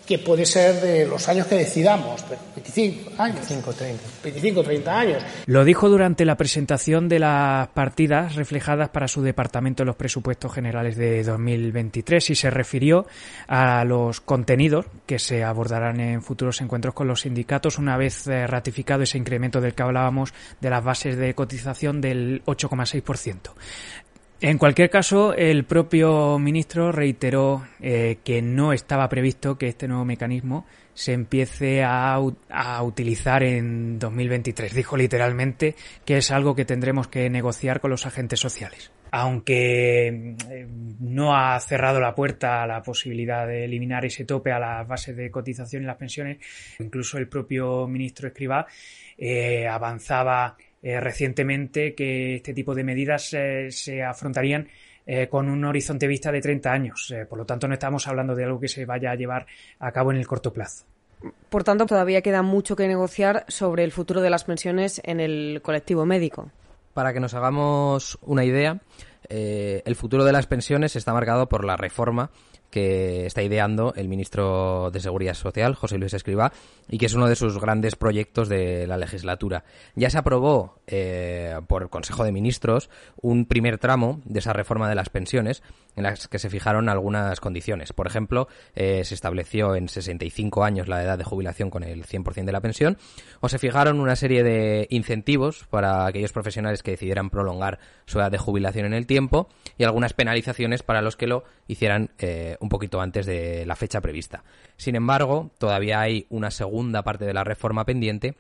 que 0.06 0.20
puede 0.20 0.46
ser 0.46 0.82
de 0.82 1.08
los 1.08 1.28
años 1.28 1.48
que 1.48 1.56
decidamos, 1.56 2.24
25 2.56 3.22
años. 3.22 3.36
25, 3.38 3.74
30. 3.74 4.04
25, 4.24 4.64
30 4.64 5.00
años. 5.00 5.24
Lo 5.46 5.64
dijo 5.64 5.90
durante 5.90 6.26
la 6.26 6.36
presentación 6.36 7.10
de 7.10 7.20
las 7.20 7.68
partidas 7.70 8.36
reflejadas 8.36 8.90
para 8.90 9.08
su 9.08 9.22
departamento 9.22 9.84
en 9.84 9.88
los 9.88 9.96
presupuestos 9.96 10.54
generales 10.54 10.96
de 10.96 11.24
2023 11.24 12.30
y 12.30 12.36
se 12.36 12.50
refirió 12.50 13.06
a 13.48 13.84
los 13.86 14.22
contenidos 14.22 14.86
que 15.06 15.20
se 15.20 15.44
abordarán 15.44 16.00
en 16.00 16.22
futuros 16.22 16.62
encuentros 16.62 16.94
con 16.94 17.08
los 17.08 17.22
sindicatos 17.22 17.78
una 17.78 17.98
vez 17.98 18.28
eh, 18.28 18.48
ratificado 18.48 19.04
ese 19.04 19.18
incremento 19.18 19.62
del 19.62 19.74
que 19.74 19.84
hablábamos 19.84 20.34
de 20.62 20.70
las 20.70 20.84
bases 20.84 21.18
de 21.18 21.34
cotización 21.34 22.02
del 22.02 22.44
8,6%. 22.46 23.52
En 24.42 24.58
cualquier 24.58 24.90
caso, 24.90 25.34
el 25.34 25.64
propio 25.64 26.38
ministro 26.40 26.92
reiteró 26.92 27.66
eh, 27.80 28.18
que 28.24 28.42
no 28.42 28.74
estaba 28.74 29.08
previsto 29.08 29.58
que 29.58 29.70
este 29.70 29.88
nuevo 29.88 30.04
mecanismo 30.04 30.66
se 30.94 31.14
empiece 31.14 31.84
a, 31.84 32.20
utilizar 32.82 33.44
en 33.44 33.98
2023. 33.98 34.74
Dijo 34.74 34.98
literalmente 34.98 35.76
que 36.04 36.18
es 36.18 36.32
algo 36.32 36.54
que 36.56 36.66
tendremos 36.66 37.08
que 37.08 37.30
negociar 37.30 37.80
con 37.80 37.92
los 37.92 38.06
agentes 38.06 38.40
sociales. 38.40 38.92
Aunque 39.12 40.08
eh, 40.08 40.68
no 41.00 41.34
ha 41.34 41.58
cerrado 41.62 42.02
la 42.02 42.14
puerta 42.14 42.64
a 42.64 42.68
la 42.68 42.82
posibilidad 42.82 43.48
de 43.48 43.64
eliminar 43.64 44.04
ese 44.04 44.26
tope 44.26 44.52
a 44.52 44.60
las 44.60 44.86
bases 44.86 45.16
de 45.16 45.32
cotización 45.32 45.84
y 45.84 45.86
las 45.86 45.98
pensiones, 45.98 46.40
incluso 46.80 47.18
el 47.18 47.30
propio 47.30 47.88
ministro 47.88 48.28
Escribá 48.28 48.68
eh, 49.18 49.66
avanzaba 49.68 50.58
eh, 50.86 51.00
recientemente 51.00 51.96
que 51.96 52.36
este 52.36 52.54
tipo 52.54 52.76
de 52.76 52.84
medidas 52.84 53.34
eh, 53.34 53.72
se 53.72 54.04
afrontarían 54.04 54.68
eh, 55.08 55.28
con 55.28 55.50
un 55.50 55.66
horizonte 55.66 56.06
vista 56.06 56.32
de 56.32 56.42
30 56.42 56.72
años. 56.72 57.12
por 57.28 57.40
lo 57.40 57.46
tanto, 57.48 57.68
no 57.68 57.74
estamos 57.74 58.08
hablando 58.08 58.36
de 58.36 58.44
algo 58.44 58.60
que 58.60 58.68
se 58.68 58.86
vaya 58.86 59.10
a 59.10 59.16
llevar 59.16 59.48
a 59.80 59.92
cabo 59.92 60.12
en 60.12 60.18
el 60.18 60.28
corto 60.28 60.54
plazo. 60.54 60.86
Por 61.50 61.64
tanto, 61.64 61.88
todavía 61.88 62.22
queda 62.22 62.44
mucho 62.44 62.76
que 62.76 62.88
negociar 62.88 63.46
sobre 63.48 63.84
el 63.84 63.92
futuro 63.92 64.22
de 64.22 64.30
las 64.30 64.44
pensiones 64.44 65.02
en 65.04 65.20
el 65.20 65.60
colectivo 65.64 66.06
médico. 66.06 66.52
Para 66.94 67.14
que 67.14 67.20
nos 67.20 67.34
hagamos 67.34 68.20
una 68.22 68.46
idea, 68.46 68.80
el 69.28 69.96
futuro 69.96 70.24
de 70.24 70.34
las 70.34 70.46
pensiones 70.46 70.96
está 70.96 71.14
marcado 71.14 71.50
por 71.50 71.66
la 71.66 71.78
reforma 71.78 72.30
que 72.76 73.26
está 73.26 73.42
ideando 73.42 73.94
el 73.96 74.10
ministro 74.10 74.92
de 74.92 75.00
Seguridad 75.00 75.34
Social, 75.34 75.76
José 75.76 75.98
Luis 75.98 76.14
Escribá, 76.14 76.52
y 76.90 76.98
que 76.98 77.06
es 77.06 77.14
uno 77.14 77.30
de 77.30 77.38
sus 77.38 77.58
grandes 77.58 77.96
proyectos 77.96 78.50
de 78.50 78.86
la 78.86 78.98
legislatura. 78.98 79.64
Ya 79.96 80.10
se 80.10 80.18
aprobó 80.18 80.82
eh, 80.86 81.56
por 81.68 81.84
el 81.84 81.90
Consejo 81.90 82.26
de 82.26 82.34
Ministros 82.34 82.90
un 83.22 83.46
primer 83.46 83.78
tramo 83.78 84.20
de 84.26 84.40
esa 84.40 84.52
reforma 84.52 84.90
de 84.90 84.96
las 84.96 85.08
pensiones 85.08 85.64
en 85.96 86.04
las 86.04 86.28
que 86.28 86.38
se 86.38 86.50
fijaron 86.50 86.90
algunas 86.90 87.40
condiciones. 87.40 87.94
Por 87.94 88.08
ejemplo, 88.08 88.50
eh, 88.76 89.06
se 89.06 89.16
estableció 89.16 89.76
en 89.76 89.88
65 89.88 90.66
años 90.66 90.90
la 90.90 91.02
edad 91.02 91.18
de 91.18 91.24
jubilación 91.24 91.70
con 91.70 91.84
el 91.84 92.04
100% 92.06 92.44
de 92.44 92.52
la 92.52 92.60
pensión, 92.60 92.98
o 93.40 93.48
se 93.48 93.58
fijaron 93.58 94.02
una 94.02 94.18
serie 94.18 94.44
de 94.44 94.88
incentivos 94.90 95.66
para 95.70 96.06
aquellos 96.06 96.34
profesionales 96.34 96.84
que 96.84 96.92
decidieran 96.92 97.30
prolongar 97.30 97.80
su 98.06 98.20
edad 98.20 98.32
de 98.32 98.38
jubilación 98.38 98.86
en 98.86 98.94
el 98.94 99.08
tiempo 99.08 99.48
y 99.78 99.86
algunas 99.86 100.12
penalizaciones 100.12 100.84
para 100.84 101.02
los 101.02 101.16
que 101.16 101.28
lo 101.28 101.46
hicieran 101.68 102.12
eh, 102.20 102.58
un 102.66 102.70
poquito 102.70 103.00
antes 103.00 103.28
de 103.28 103.64
la 103.68 103.76
fecha 103.76 104.02
prevista. 104.02 104.44
Sin 104.76 104.96
embargo, 104.96 105.52
todavía 105.60 106.02
hay 106.02 106.26
una 106.32 106.50
segunda 106.50 107.04
parte 107.04 107.24
de 107.24 107.34
la 107.34 107.44
reforma 107.44 107.86
pendiente 107.86 108.34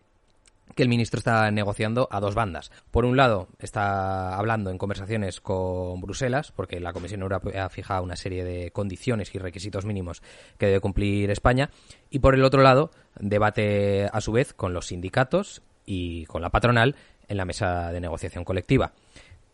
que 0.73 0.81
el 0.81 0.89
ministro 0.89 1.19
está 1.19 1.51
negociando 1.51 2.07
a 2.11 2.19
dos 2.19 2.33
bandas. 2.33 2.71
Por 2.89 3.05
un 3.05 3.17
lado, 3.17 3.47
está 3.59 4.35
hablando 4.35 4.71
en 4.71 4.79
conversaciones 4.79 5.41
con 5.41 6.01
Bruselas, 6.01 6.51
porque 6.51 6.79
la 6.79 6.91
Comisión 6.91 7.21
Europea 7.21 7.69
fija 7.69 8.01
una 8.01 8.15
serie 8.15 8.43
de 8.43 8.71
condiciones 8.71 9.33
y 9.35 9.37
requisitos 9.37 9.85
mínimos 9.85 10.23
que 10.57 10.65
debe 10.65 10.79
cumplir 10.79 11.29
España. 11.29 11.69
Y 12.09 12.17
por 12.17 12.33
el 12.33 12.43
otro 12.43 12.63
lado, 12.63 12.89
debate 13.19 14.09
a 14.11 14.21
su 14.21 14.31
vez 14.31 14.53
con 14.53 14.73
los 14.73 14.87
sindicatos 14.87 15.61
y 15.85 16.25
con 16.25 16.41
la 16.41 16.49
patronal 16.49 16.95
en 17.27 17.37
la 17.37 17.45
mesa 17.45 17.91
de 17.91 18.01
negociación 18.01 18.43
colectiva. 18.43 18.91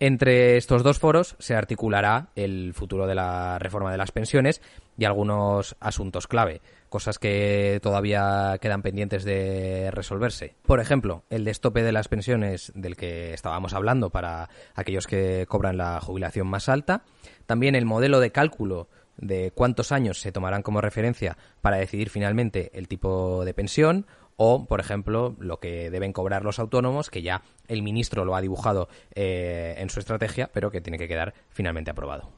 Entre 0.04 0.58
estos 0.58 0.82
dos 0.82 0.98
foros 0.98 1.36
se 1.38 1.54
articulará 1.54 2.30
el 2.36 2.74
futuro 2.74 3.06
de 3.06 3.14
la 3.14 3.60
reforma 3.60 3.92
de 3.92 4.00
las 4.00 4.12
pensiones 4.12 4.60
y 4.98 5.06
algunos 5.06 5.76
asuntos 5.80 6.26
clave, 6.26 6.64
cosas 6.90 7.20
que 7.20 7.80
todavía 7.84 8.58
quedan 8.62 8.82
pendientes 8.82 9.24
de 9.24 9.92
resolverse. 9.92 10.56
Por 10.64 10.80
ejemplo, 10.80 11.24
el 11.30 11.46
destope 11.46 11.84
de 11.84 11.92
las 11.92 12.08
pensiones 12.08 12.72
del 12.74 12.98
que 12.98 13.36
estábamos 13.36 13.76
hablando 13.76 14.10
para 14.10 14.50
aquellos 14.74 15.06
que 15.06 15.46
cobran 15.48 15.78
la 15.78 16.02
jubilación 16.02 16.48
más 16.48 16.68
alta, 16.68 17.04
también 17.46 17.76
el 17.76 17.86
modelo 17.86 18.20
de 18.20 18.32
cálculo 18.32 18.90
de 19.18 19.52
cuántos 19.54 19.92
años 19.92 20.20
se 20.20 20.32
tomarán 20.32 20.64
como 20.64 20.82
referencia 20.82 21.38
para 21.62 21.78
decidir 21.78 22.10
finalmente 22.10 22.72
el 22.74 22.88
tipo 22.88 23.46
de 23.46 23.54
pensión 23.54 24.08
o, 24.44 24.66
por 24.66 24.80
ejemplo, 24.80 25.36
lo 25.38 25.60
que 25.60 25.92
deben 25.92 26.14
cobrar 26.14 26.44
los 26.44 26.58
autónomos, 26.58 27.12
que 27.12 27.22
ya 27.22 27.44
el 27.68 27.84
ministro 27.84 28.26
lo 28.26 28.36
ha 28.36 28.42
dibujado 28.42 28.90
eh, 29.14 29.76
en 29.78 29.92
su 29.92 30.00
estrategia, 30.00 30.50
pero 30.52 30.72
que 30.72 30.82
tiene 30.82 30.98
que 30.98 31.08
quedar 31.08 31.36
finalmente 31.52 31.92
aprobado. 31.92 32.32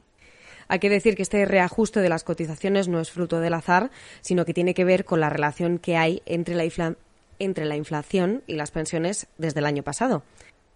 Hay 0.68 0.80
que 0.80 0.90
decir 0.90 1.16
que 1.16 1.22
este 1.22 1.46
reajuste 1.46 2.00
de 2.00 2.10
las 2.10 2.22
cotizaciones 2.22 2.88
no 2.88 3.00
es 3.00 3.10
fruto 3.10 3.40
del 3.40 3.54
azar, 3.54 3.90
sino 4.20 4.44
que 4.44 4.52
tiene 4.52 4.74
que 4.74 4.84
ver 4.84 5.06
con 5.06 5.18
la 5.18 5.30
relación 5.30 5.78
que 5.78 5.96
hay 5.96 6.20
entre 6.26 6.54
la, 6.54 6.94
entre 7.38 7.64
la 7.64 7.76
inflación 7.76 8.42
y 8.46 8.56
las 8.56 8.70
pensiones 8.70 9.26
desde 9.38 9.60
el 9.60 9.66
año 9.66 9.82
pasado. 9.82 10.24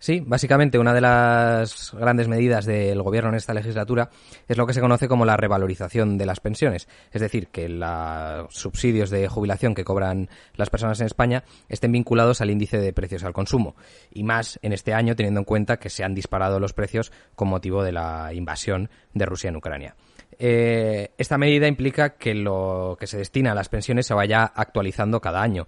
Sí, 0.00 0.23
básicamente 0.25 0.78
una 0.78 0.95
de 0.95 1.00
las 1.00 1.93
grandes 1.93 2.28
medidas 2.28 2.64
del 2.64 3.02
gobierno 3.02 3.31
en 3.31 3.37
esta 3.37 3.52
legislatura 3.52 4.11
es 4.47 4.57
lo 4.57 4.64
que 4.64 4.73
se 4.73 4.81
conoce 4.81 5.09
como 5.09 5.25
la 5.25 5.37
revalorización 5.37 6.19
de 6.19 6.26
las 6.26 6.38
pensiones. 6.38 6.87
Es 7.11 7.21
decir, 7.21 7.49
que 7.49 7.69
los 7.69 8.55
subsidios 8.55 9.11
de 9.11 9.26
jubilación 9.26 9.75
que 9.75 9.85
cobran 9.85 10.28
las 10.55 10.71
personas 10.71 11.00
en 11.00 11.07
España 11.07 11.43
estén 11.69 11.90
vinculados 11.90 12.40
al 12.40 12.50
índice 12.50 12.78
de 12.78 12.93
precios 12.93 13.25
al 13.25 13.33
consumo. 13.33 13.75
Y 14.12 14.23
más 14.23 14.61
en 14.62 14.73
este 14.73 14.95
año 14.95 15.17
teniendo 15.17 15.40
en 15.40 15.45
cuenta 15.45 15.78
que 15.78 15.90
se 15.90 16.05
han 16.05 16.14
disparado 16.14 16.61
los 16.61 16.75
precios 16.75 17.11
con 17.35 17.49
motivo 17.49 17.83
de 17.83 17.93
la 17.93 18.33
invasión 18.33 18.90
de 19.14 19.26
Rusia 19.26 19.49
en 19.49 19.57
Ucrania. 19.57 19.97
Eh, 20.38 21.11
esta 21.19 21.37
medida 21.38 21.67
implica 21.67 22.11
que 22.11 22.35
lo 22.35 22.97
que 23.00 23.09
se 23.09 23.19
destina 23.19 23.50
a 23.50 23.55
las 23.57 23.69
pensiones 23.69 24.07
se 24.07 24.14
vaya 24.14 24.45
actualizando 24.45 25.21
cada 25.21 25.43
año. 25.43 25.67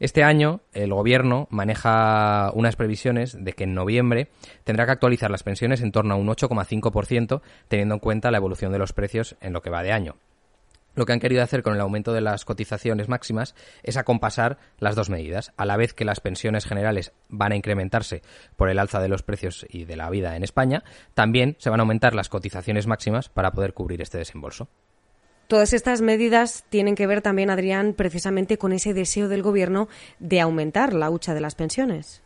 Este 0.00 0.24
año 0.24 0.62
el 0.72 0.94
gobierno 0.94 1.46
maneja 1.50 2.50
unas 2.54 2.74
previsiones 2.74 3.36
de 3.38 3.52
que 3.52 3.64
en 3.64 3.74
noviembre 3.74 4.30
tendrá 4.64 4.86
que 4.86 4.92
actualizar 4.92 5.30
las 5.30 5.42
pensiones 5.42 5.82
en 5.82 5.92
torno 5.92 6.14
a 6.14 6.16
un 6.16 6.26
8,5% 6.26 7.42
teniendo 7.68 7.94
en 7.94 8.00
cuenta 8.00 8.30
la 8.30 8.38
evolución 8.38 8.72
de 8.72 8.78
los 8.78 8.94
precios 8.94 9.36
en 9.42 9.52
lo 9.52 9.60
que 9.60 9.68
va 9.68 9.82
de 9.82 9.92
año. 9.92 10.16
Lo 10.94 11.04
que 11.04 11.12
han 11.12 11.20
querido 11.20 11.42
hacer 11.42 11.62
con 11.62 11.74
el 11.74 11.80
aumento 11.82 12.14
de 12.14 12.22
las 12.22 12.46
cotizaciones 12.46 13.10
máximas 13.10 13.54
es 13.82 13.98
acompasar 13.98 14.56
las 14.78 14.96
dos 14.96 15.10
medidas. 15.10 15.52
A 15.58 15.66
la 15.66 15.76
vez 15.76 15.92
que 15.92 16.06
las 16.06 16.20
pensiones 16.20 16.64
generales 16.64 17.12
van 17.28 17.52
a 17.52 17.56
incrementarse 17.56 18.22
por 18.56 18.70
el 18.70 18.78
alza 18.78 19.00
de 19.00 19.08
los 19.08 19.22
precios 19.22 19.66
y 19.68 19.84
de 19.84 19.96
la 19.96 20.08
vida 20.08 20.34
en 20.34 20.44
España, 20.44 20.82
también 21.12 21.56
se 21.58 21.68
van 21.68 21.80
a 21.80 21.82
aumentar 21.82 22.14
las 22.14 22.30
cotizaciones 22.30 22.86
máximas 22.86 23.28
para 23.28 23.52
poder 23.52 23.74
cubrir 23.74 24.00
este 24.00 24.18
desembolso. 24.18 24.68
Todas 25.50 25.72
estas 25.72 26.00
medidas 26.00 26.64
tienen 26.68 26.94
que 26.94 27.08
ver 27.08 27.22
también, 27.22 27.50
Adrián, 27.50 27.94
precisamente 27.94 28.56
con 28.56 28.72
ese 28.72 28.94
deseo 28.94 29.26
del 29.26 29.42
Gobierno 29.42 29.88
de 30.20 30.40
aumentar 30.40 30.94
la 30.94 31.10
hucha 31.10 31.34
de 31.34 31.40
las 31.40 31.56
pensiones. 31.56 32.22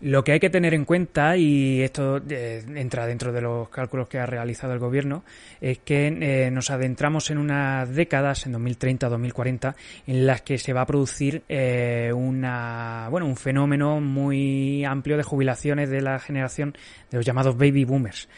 Lo 0.00 0.22
que 0.22 0.30
hay 0.30 0.38
que 0.38 0.48
tener 0.48 0.72
en 0.72 0.84
cuenta, 0.84 1.36
y 1.36 1.82
esto 1.82 2.22
eh, 2.30 2.62
entra 2.76 3.08
dentro 3.08 3.32
de 3.32 3.40
los 3.40 3.68
cálculos 3.68 4.06
que 4.06 4.20
ha 4.20 4.26
realizado 4.26 4.74
el 4.74 4.78
Gobierno, 4.78 5.24
es 5.60 5.78
que 5.78 6.06
eh, 6.06 6.52
nos 6.52 6.70
adentramos 6.70 7.32
en 7.32 7.38
unas 7.38 7.92
décadas, 7.92 8.46
en 8.46 8.54
2030-2040, 8.54 9.74
en 10.06 10.24
las 10.24 10.42
que 10.42 10.56
se 10.56 10.72
va 10.72 10.82
a 10.82 10.86
producir 10.86 11.42
eh, 11.48 12.12
una, 12.14 13.08
un 13.10 13.36
fenómeno 13.36 14.00
muy 14.00 14.84
amplio 14.84 15.16
de 15.16 15.24
jubilaciones 15.24 15.90
de 15.90 16.00
la 16.00 16.20
generación 16.20 16.76
de 17.10 17.16
los 17.16 17.26
llamados 17.26 17.56
baby 17.56 17.84
boomers. 17.84 18.28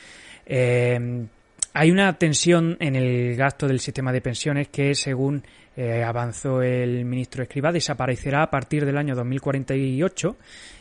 Hay 1.76 1.90
una 1.90 2.12
tensión 2.18 2.76
en 2.78 2.94
el 2.94 3.34
gasto 3.34 3.66
del 3.66 3.80
sistema 3.80 4.12
de 4.12 4.20
pensiones 4.20 4.68
que, 4.68 4.94
según 4.94 5.42
eh, 5.76 6.04
avanzó 6.04 6.62
el 6.62 7.04
ministro 7.04 7.42
Escribá, 7.42 7.72
desaparecerá 7.72 8.44
a 8.44 8.50
partir 8.50 8.86
del 8.86 8.96
año 8.96 9.16
2048 9.16 10.36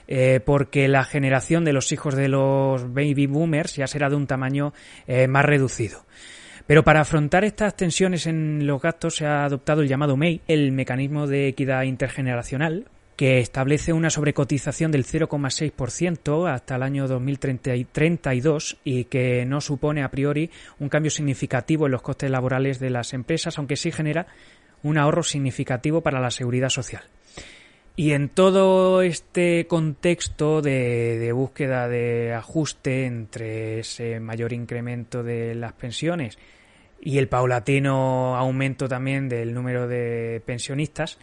eh, 0.07 0.39
porque 0.45 0.87
la 0.87 1.03
generación 1.03 1.65
de 1.65 1.73
los 1.73 1.91
hijos 1.91 2.15
de 2.15 2.27
los 2.27 2.93
baby 2.93 3.25
boomers 3.25 3.75
ya 3.75 3.87
será 3.87 4.07
de 4.07 4.17
un 4.17 4.27
tamaño 4.27 4.71
eh, 5.07 5.27
más 5.27 5.43
reducido. 5.45 6.05
Pero 6.67 6.83
para 6.83 7.01
afrontar 7.01 7.43
estas 7.43 7.75
tensiones 7.75 8.27
en 8.27 8.67
los 8.67 8.79
gastos 8.79 9.15
se 9.15 9.25
ha 9.25 9.45
adoptado 9.45 9.81
el 9.81 9.87
llamado 9.87 10.15
MEI, 10.15 10.41
el 10.47 10.71
mecanismo 10.73 11.25
de 11.25 11.47
equidad 11.47 11.81
intergeneracional, 11.83 12.85
que 13.15 13.39
establece 13.39 13.93
una 13.93 14.09
sobrecotización 14.09 14.91
del 14.91 15.05
0,6% 15.05 16.51
hasta 16.51 16.75
el 16.75 16.83
año 16.83 17.07
2032 17.07 18.77
y 18.83 19.05
que 19.05 19.45
no 19.45 19.61
supone 19.61 20.03
a 20.03 20.09
priori 20.09 20.49
un 20.79 20.89
cambio 20.89 21.11
significativo 21.11 21.85
en 21.85 21.91
los 21.91 22.01
costes 22.01 22.31
laborales 22.31 22.79
de 22.79 22.89
las 22.89 23.13
empresas, 23.13 23.57
aunque 23.57 23.75
sí 23.75 23.91
genera 23.91 24.27
un 24.81 24.97
ahorro 24.97 25.23
significativo 25.23 26.01
para 26.01 26.19
la 26.19 26.31
seguridad 26.31 26.69
social. 26.69 27.03
Y 27.95 28.13
en 28.13 28.29
todo 28.29 29.03
este 29.03 29.67
contexto 29.67 30.63
de, 30.63 31.19
de, 31.19 31.31
búsqueda 31.31 31.87
de 31.87 32.33
ajuste 32.33 33.05
entre 33.05 33.79
ese 33.79 34.19
mayor 34.19 34.51
incremento 34.51 35.21
de 35.21 35.53
las 35.53 35.73
pensiones 35.73 36.39
y 36.99 37.19
el 37.19 37.27
paulatino 37.27 38.35
aumento 38.35 38.87
también 38.87 39.29
del 39.29 39.53
número 39.53 39.87
de 39.87 40.41
pensionistas, 40.43 41.19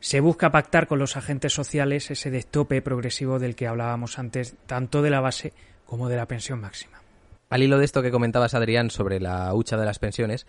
se 0.00 0.20
busca 0.20 0.50
pactar 0.50 0.86
con 0.86 0.98
los 0.98 1.16
agentes 1.16 1.52
sociales 1.52 2.10
ese 2.10 2.30
destope 2.30 2.82
progresivo 2.82 3.38
del 3.38 3.56
que 3.56 3.66
hablábamos 3.66 4.18
antes, 4.18 4.54
tanto 4.66 5.02
de 5.02 5.10
la 5.10 5.20
base 5.20 5.52
como 5.86 6.08
de 6.08 6.16
la 6.16 6.26
pensión 6.26 6.60
máxima. 6.60 7.02
Al 7.50 7.62
hilo 7.62 7.78
de 7.78 7.84
esto 7.84 8.02
que 8.02 8.10
comentabas, 8.10 8.54
Adrián, 8.54 8.90
sobre 8.90 9.20
la 9.20 9.54
hucha 9.54 9.76
de 9.76 9.86
las 9.86 9.98
pensiones, 9.98 10.46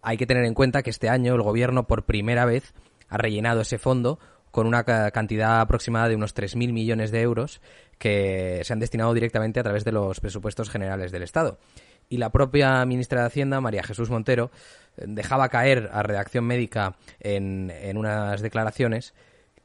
hay 0.00 0.16
que 0.16 0.26
tener 0.26 0.44
en 0.44 0.54
cuenta 0.54 0.82
que 0.82 0.90
este 0.90 1.08
año 1.08 1.34
el 1.34 1.42
Gobierno 1.42 1.86
por 1.86 2.04
primera 2.04 2.44
vez 2.44 2.72
ha 3.08 3.18
rellenado 3.18 3.62
ese 3.62 3.78
fondo 3.78 4.18
con 4.50 4.66
una 4.66 4.84
cantidad 4.84 5.60
aproximada 5.60 6.08
de 6.08 6.14
unos 6.14 6.34
3.000 6.34 6.72
millones 6.72 7.10
de 7.10 7.20
euros 7.20 7.60
que 7.98 8.62
se 8.64 8.72
han 8.72 8.78
destinado 8.78 9.12
directamente 9.12 9.60
a 9.60 9.62
través 9.62 9.84
de 9.84 9.92
los 9.92 10.20
presupuestos 10.20 10.70
generales 10.70 11.12
del 11.12 11.24
Estado. 11.24 11.58
Y 12.08 12.18
la 12.18 12.30
propia 12.30 12.84
ministra 12.86 13.20
de 13.20 13.26
Hacienda, 13.26 13.60
María 13.60 13.82
Jesús 13.82 14.08
Montero, 14.08 14.50
dejaba 14.96 15.48
caer 15.48 15.90
a 15.92 16.02
redacción 16.02 16.44
médica 16.44 16.96
en, 17.20 17.70
en 17.70 17.96
unas 17.96 18.40
declaraciones 18.40 19.14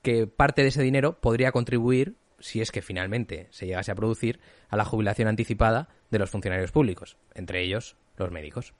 que 0.01 0.27
parte 0.27 0.61
de 0.61 0.69
ese 0.69 0.81
dinero 0.81 1.19
podría 1.19 1.51
contribuir, 1.51 2.15
si 2.39 2.61
es 2.61 2.71
que 2.71 2.81
finalmente 2.81 3.47
se 3.51 3.67
llegase 3.67 3.91
a 3.91 3.95
producir, 3.95 4.39
a 4.69 4.77
la 4.77 4.85
jubilación 4.85 5.27
anticipada 5.27 5.89
de 6.09 6.19
los 6.19 6.29
funcionarios 6.29 6.71
públicos, 6.71 7.17
entre 7.35 7.61
ellos 7.61 7.97
los 8.17 8.31
médicos. 8.31 8.73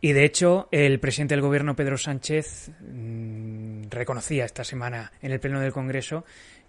Y 0.00 0.12
de 0.12 0.24
hecho, 0.24 0.68
el 0.72 1.00
presidente 1.00 1.34
del 1.34 1.42
gobierno, 1.42 1.74
Pedro 1.74 1.96
Sánchez, 1.96 2.70
mm, 2.80 3.84
reconocía 3.88 4.44
esta 4.44 4.62
semana 4.62 5.12
en 5.22 5.32
el 5.32 5.40
Pleno 5.40 5.60
del 5.60 5.72
Congreso 5.72 6.24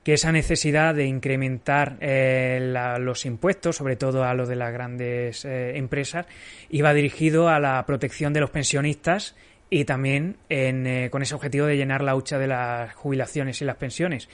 que 0.07 0.13
esa 0.13 0.31
necesidad 0.31 0.95
de 0.95 1.05
incrementar 1.05 1.97
eh, 1.99 2.73
los 2.97 3.25
impuestos, 3.25 3.75
sobre 3.75 3.97
todo 3.97 4.23
a 4.23 4.33
los 4.33 4.47
de 4.47 4.55
las 4.55 4.71
grandes 4.71 5.43
eh, 5.43 5.75
empresas, 5.75 6.27
iba 6.69 6.93
dirigido 6.93 7.49
a 7.49 7.59
la 7.59 7.85
protección 7.85 8.31
de 8.31 8.39
los 8.39 8.49
pensionistas 8.49 9.35
y 9.69 9.83
también 9.83 10.37
eh, 10.47 11.09
con 11.11 11.23
ese 11.23 11.35
objetivo 11.35 11.65
de 11.65 11.75
llenar 11.75 12.03
la 12.03 12.15
hucha 12.15 12.39
de 12.39 12.47
las 12.47 12.95
jubilaciones 12.95 13.61
y 13.61 13.65
las 13.65 13.75
pensiones. 13.75 14.29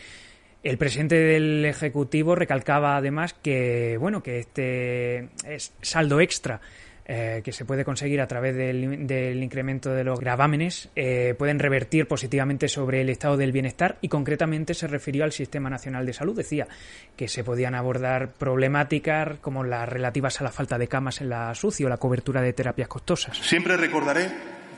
El 0.61 0.77
presidente 0.77 1.15
del 1.15 1.65
Ejecutivo 1.65 2.35
recalcaba 2.35 2.95
además 2.95 3.33
que 3.33 3.97
bueno 3.99 4.21
que 4.21 4.37
este 4.37 5.29
saldo 5.81 6.21
extra 6.21 6.61
eh, 7.05 7.41
que 7.43 7.51
se 7.51 7.65
puede 7.65 7.83
conseguir 7.83 8.21
a 8.21 8.27
través 8.27 8.55
del, 8.55 9.43
incremento 9.43 9.89
de 9.89 10.05
los 10.05 10.21
gravámenes 10.21 10.87
eh, 10.95 11.35
pueden 11.37 11.59
revertir 11.59 12.07
positivamente 12.07 12.69
sobre 12.69 13.01
el 13.01 13.09
estado 13.09 13.35
del 13.35 13.51
bienestar 13.51 13.97
y 13.99 14.07
concretamente 14.07 14.73
se 14.73 14.87
refirió 14.87 15.25
al 15.25 15.33
Sistema 15.33 15.69
Nacional 15.69 16.05
de 16.05 16.13
Salud. 16.13 16.37
Decía 16.37 16.65
que 17.17 17.27
se 17.27 17.43
podían 17.43 17.75
abordar 17.75 18.29
problemáticas 18.29 19.37
como 19.41 19.65
las 19.65 19.89
relativas 19.89 20.39
a 20.39 20.45
la 20.45 20.51
falta 20.51 20.77
de 20.77 20.87
camas 20.87 21.19
en 21.19 21.27
la 21.27 21.53
SUCI 21.53 21.83
o 21.83 21.89
la 21.89 21.97
cobertura 21.97 22.41
de 22.41 22.53
terapias 22.53 22.87
costosas. 22.87 23.37
Siempre 23.37 23.75
recordaré 23.75 24.29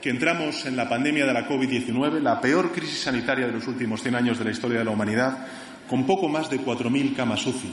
que 0.01 0.09
entramos 0.09 0.65
en 0.65 0.77
la 0.77 0.89
pandemia 0.89 1.27
de 1.27 1.33
la 1.33 1.47
COVID-19, 1.47 2.21
la 2.21 2.41
peor 2.41 2.71
crisis 2.71 3.01
sanitaria 3.01 3.45
de 3.45 3.53
los 3.53 3.67
últimos 3.67 4.01
100 4.01 4.15
años 4.15 4.39
de 4.39 4.45
la 4.45 4.51
historia 4.51 4.79
de 4.79 4.85
la 4.85 4.91
humanidad, 4.91 5.45
con 5.87 6.07
poco 6.07 6.27
más 6.27 6.49
de 6.49 6.59
4.000 6.59 7.15
camas 7.15 7.45
UCI, 7.45 7.71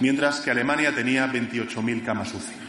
mientras 0.00 0.40
que 0.40 0.50
Alemania 0.50 0.94
tenía 0.94 1.26
28.000 1.32 2.04
camas 2.04 2.34
UCI 2.34 2.65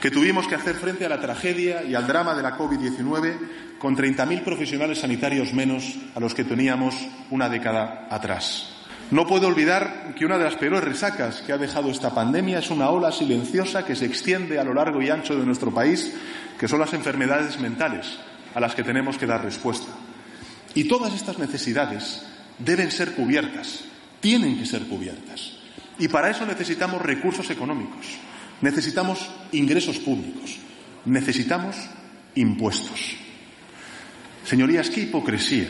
que 0.00 0.10
tuvimos 0.10 0.48
que 0.48 0.54
hacer 0.54 0.76
frente 0.76 1.04
a 1.04 1.10
la 1.10 1.20
tragedia 1.20 1.84
y 1.84 1.94
al 1.94 2.06
drama 2.06 2.34
de 2.34 2.42
la 2.42 2.56
COVID-19 2.56 3.78
con 3.78 3.96
30.000 3.96 4.42
profesionales 4.42 5.00
sanitarios 5.00 5.52
menos 5.52 5.94
a 6.14 6.20
los 6.20 6.34
que 6.34 6.44
teníamos 6.44 6.94
una 7.30 7.48
década 7.50 8.08
atrás. 8.10 8.70
No 9.10 9.26
puedo 9.26 9.48
olvidar 9.48 10.14
que 10.16 10.24
una 10.24 10.38
de 10.38 10.44
las 10.44 10.54
peores 10.54 10.84
resacas 10.84 11.42
que 11.42 11.52
ha 11.52 11.58
dejado 11.58 11.90
esta 11.90 12.14
pandemia 12.14 12.60
es 12.60 12.70
una 12.70 12.88
ola 12.88 13.12
silenciosa 13.12 13.84
que 13.84 13.96
se 13.96 14.06
extiende 14.06 14.58
a 14.58 14.64
lo 14.64 14.72
largo 14.72 15.02
y 15.02 15.10
ancho 15.10 15.36
de 15.36 15.44
nuestro 15.44 15.70
país, 15.72 16.14
que 16.58 16.68
son 16.68 16.78
las 16.78 16.94
enfermedades 16.94 17.58
mentales 17.58 18.06
a 18.54 18.60
las 18.60 18.74
que 18.74 18.84
tenemos 18.84 19.18
que 19.18 19.26
dar 19.26 19.42
respuesta. 19.42 19.92
Y 20.74 20.84
todas 20.84 21.12
estas 21.12 21.38
necesidades 21.38 22.24
deben 22.58 22.90
ser 22.90 23.14
cubiertas, 23.14 23.84
tienen 24.20 24.58
que 24.58 24.66
ser 24.66 24.82
cubiertas. 24.84 25.58
Y 25.98 26.08
para 26.08 26.30
eso 26.30 26.46
necesitamos 26.46 27.02
recursos 27.02 27.50
económicos 27.50 28.06
Necesitamos 28.60 29.30
ingresos 29.52 29.98
públicos, 29.98 30.58
necesitamos 31.04 31.76
impuestos. 32.34 33.16
Señorías, 34.44 34.90
qué 34.90 35.02
hipocresía 35.02 35.68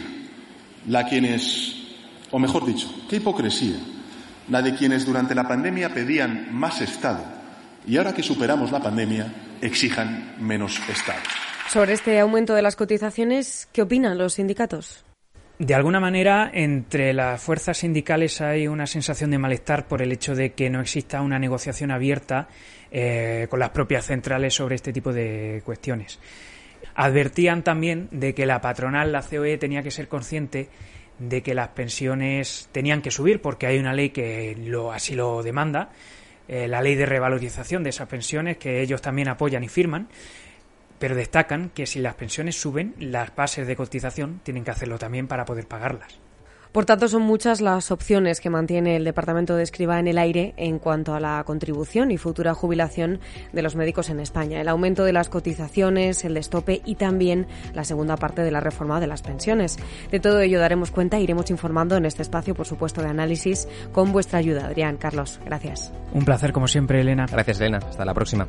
la 0.87 1.07
quienes, 1.07 1.75
o 2.31 2.39
mejor 2.39 2.67
dicho, 2.67 2.89
qué 3.09 3.17
hipocresía 3.17 3.77
la 4.49 4.63
de 4.63 4.75
quienes 4.75 5.07
durante 5.07 5.35
la 5.35 5.47
pandemia 5.47 5.95
pedían 5.95 6.49
más 6.53 6.81
Estado 6.81 7.25
y 7.87 7.97
ahora 7.97 8.13
que 8.13 8.23
superamos 8.23 8.73
la 8.73 8.81
pandemia 8.81 9.33
exijan 9.61 10.35
menos 10.41 10.81
Estado. 10.89 11.21
Sobre 11.69 11.93
este 11.93 12.19
aumento 12.19 12.55
de 12.55 12.63
las 12.63 12.75
cotizaciones, 12.75 13.69
¿qué 13.73 13.83
opinan 13.83 14.19
los 14.19 14.35
sindicatos? 14.35 15.05
De 15.61 15.75
alguna 15.75 16.01
manera, 16.01 16.51
entre 16.53 17.13
las 17.13 17.41
fuerzas 17.43 17.79
sindicales 17.79 18.41
hay 18.41 18.67
una 18.67 18.87
sensación 18.87 19.31
de 19.31 19.39
malestar 19.39 19.87
por 19.87 20.01
el 20.01 20.11
hecho 20.11 20.35
de 20.35 20.55
que 20.55 20.71
no 20.71 20.81
exista 20.81 21.21
una 21.21 21.39
negociación 21.39 21.91
abierta 21.91 22.49
eh, 22.91 23.47
con 23.51 23.61
las 23.61 23.71
propias 23.71 24.07
centrales 24.07 24.55
sobre 24.55 24.77
este 24.77 24.93
tipo 24.93 25.13
de 25.13 25.63
cuestiones. 25.65 26.19
Advertían 26.95 27.63
también 27.63 28.09
de 28.11 28.35
que 28.35 28.47
la 28.47 28.61
patronal, 28.61 29.13
la 29.13 29.23
COE, 29.23 29.59
tenía 29.59 29.83
que 29.83 29.91
ser 29.91 30.09
consciente 30.09 30.69
de 31.19 31.43
que 31.43 31.55
las 31.55 31.69
pensiones 31.69 32.69
tenían 32.73 33.03
que 33.03 33.11
subir 33.11 33.41
porque 33.41 33.67
hay 33.67 33.79
una 33.79 33.93
ley 33.93 34.11
que 34.11 34.57
lo, 34.59 34.93
así 34.93 35.15
lo 35.15 35.43
demanda, 35.43 35.91
eh, 36.49 36.67
la 36.67 36.81
ley 36.83 36.95
de 36.97 37.07
revalorización 37.07 37.83
de 37.85 37.91
esas 37.91 38.09
pensiones 38.09 38.57
que 38.57 38.81
ellos 38.81 39.03
también 39.03 39.29
apoyan 39.29 39.63
y 39.63 39.69
firman 39.69 40.09
pero 41.01 41.17
destacan 41.17 41.71
que 41.71 41.87
si 41.87 41.99
las 41.99 42.15
pensiones 42.15 42.61
suben, 42.61 42.95
las 42.99 43.35
bases 43.35 43.67
de 43.67 43.75
cotización 43.75 44.41
tienen 44.45 44.65
que 44.65 44.71
hacerlo 44.71 44.99
también 44.99 45.27
para 45.27 45.47
poder 45.47 45.67
pagarlas. 45.67 46.19
Por 46.73 46.85
tanto, 46.85 47.09
son 47.09 47.23
muchas 47.23 47.61
las 47.61 47.91
opciones 47.91 48.41
que 48.41 48.49
mantiene 48.49 48.95
el 48.95 49.05
Departamento 49.05 49.57
de 49.57 49.65
Escriba 49.65 49.99
en 49.99 50.07
el 50.07 50.19
aire 50.19 50.55
en 50.57 50.79
cuanto 50.79 51.15
a 51.15 51.21
la 51.21 51.43
contribución 51.45 52.13
y 52.13 52.17
futura 52.17 52.55
jubilación 52.55 53.19
de 53.53 53.63
los 53.63 53.75
médicos 53.75 54.09
en 54.09 54.21
España. 54.21 54.61
El 54.61 54.69
aumento 54.69 55.05
de 55.05 55.13
las 55.13 55.29
cotizaciones, 55.29 56.25
el 56.25 56.35
destope 56.35 56.81
y 56.85 56.95
también 56.95 57.49
la 57.75 57.83
segunda 57.85 58.17
parte 58.17 58.43
de 58.43 58.53
la 58.53 58.61
reforma 58.61 59.01
de 59.01 59.09
las 59.09 59.23
pensiones. 59.23 59.79
De 60.13 60.21
todo 60.21 60.41
ello 60.41 60.61
daremos 60.61 60.93
cuenta 60.93 61.17
e 61.17 61.23
iremos 61.23 61.51
informando 61.51 61.97
en 61.97 62.07
este 62.07 62.23
espacio, 62.23 62.55
por 62.55 62.67
supuesto, 62.67 63.03
de 63.03 63.09
análisis 63.09 63.67
con 63.91 64.13
vuestra 64.13 64.39
ayuda. 64.39 64.67
Adrián, 64.67 64.97
Carlos, 64.97 65.41
gracias. 65.45 65.93
Un 66.13 66.25
placer, 66.25 66.53
como 66.53 66.69
siempre, 66.69 67.01
Elena. 67.01 67.27
Gracias, 67.31 67.61
Elena. 67.61 67.79
Hasta 67.79 68.05
la 68.05 68.15
próxima. 68.15 68.47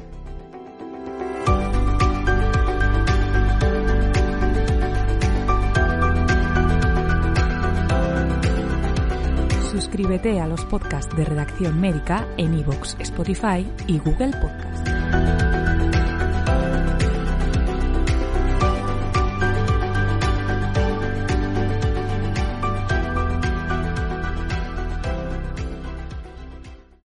Suscríbete 9.92 10.40
a 10.40 10.48
los 10.48 10.64
podcasts 10.66 11.14
de 11.18 11.26
Redacción 11.26 11.82
Médica 11.82 12.26
en 12.38 12.58
iVoox, 12.60 12.96
Spotify 13.00 13.68
y 13.88 14.00
Google 14.00 14.32
Podcast. 14.32 15.51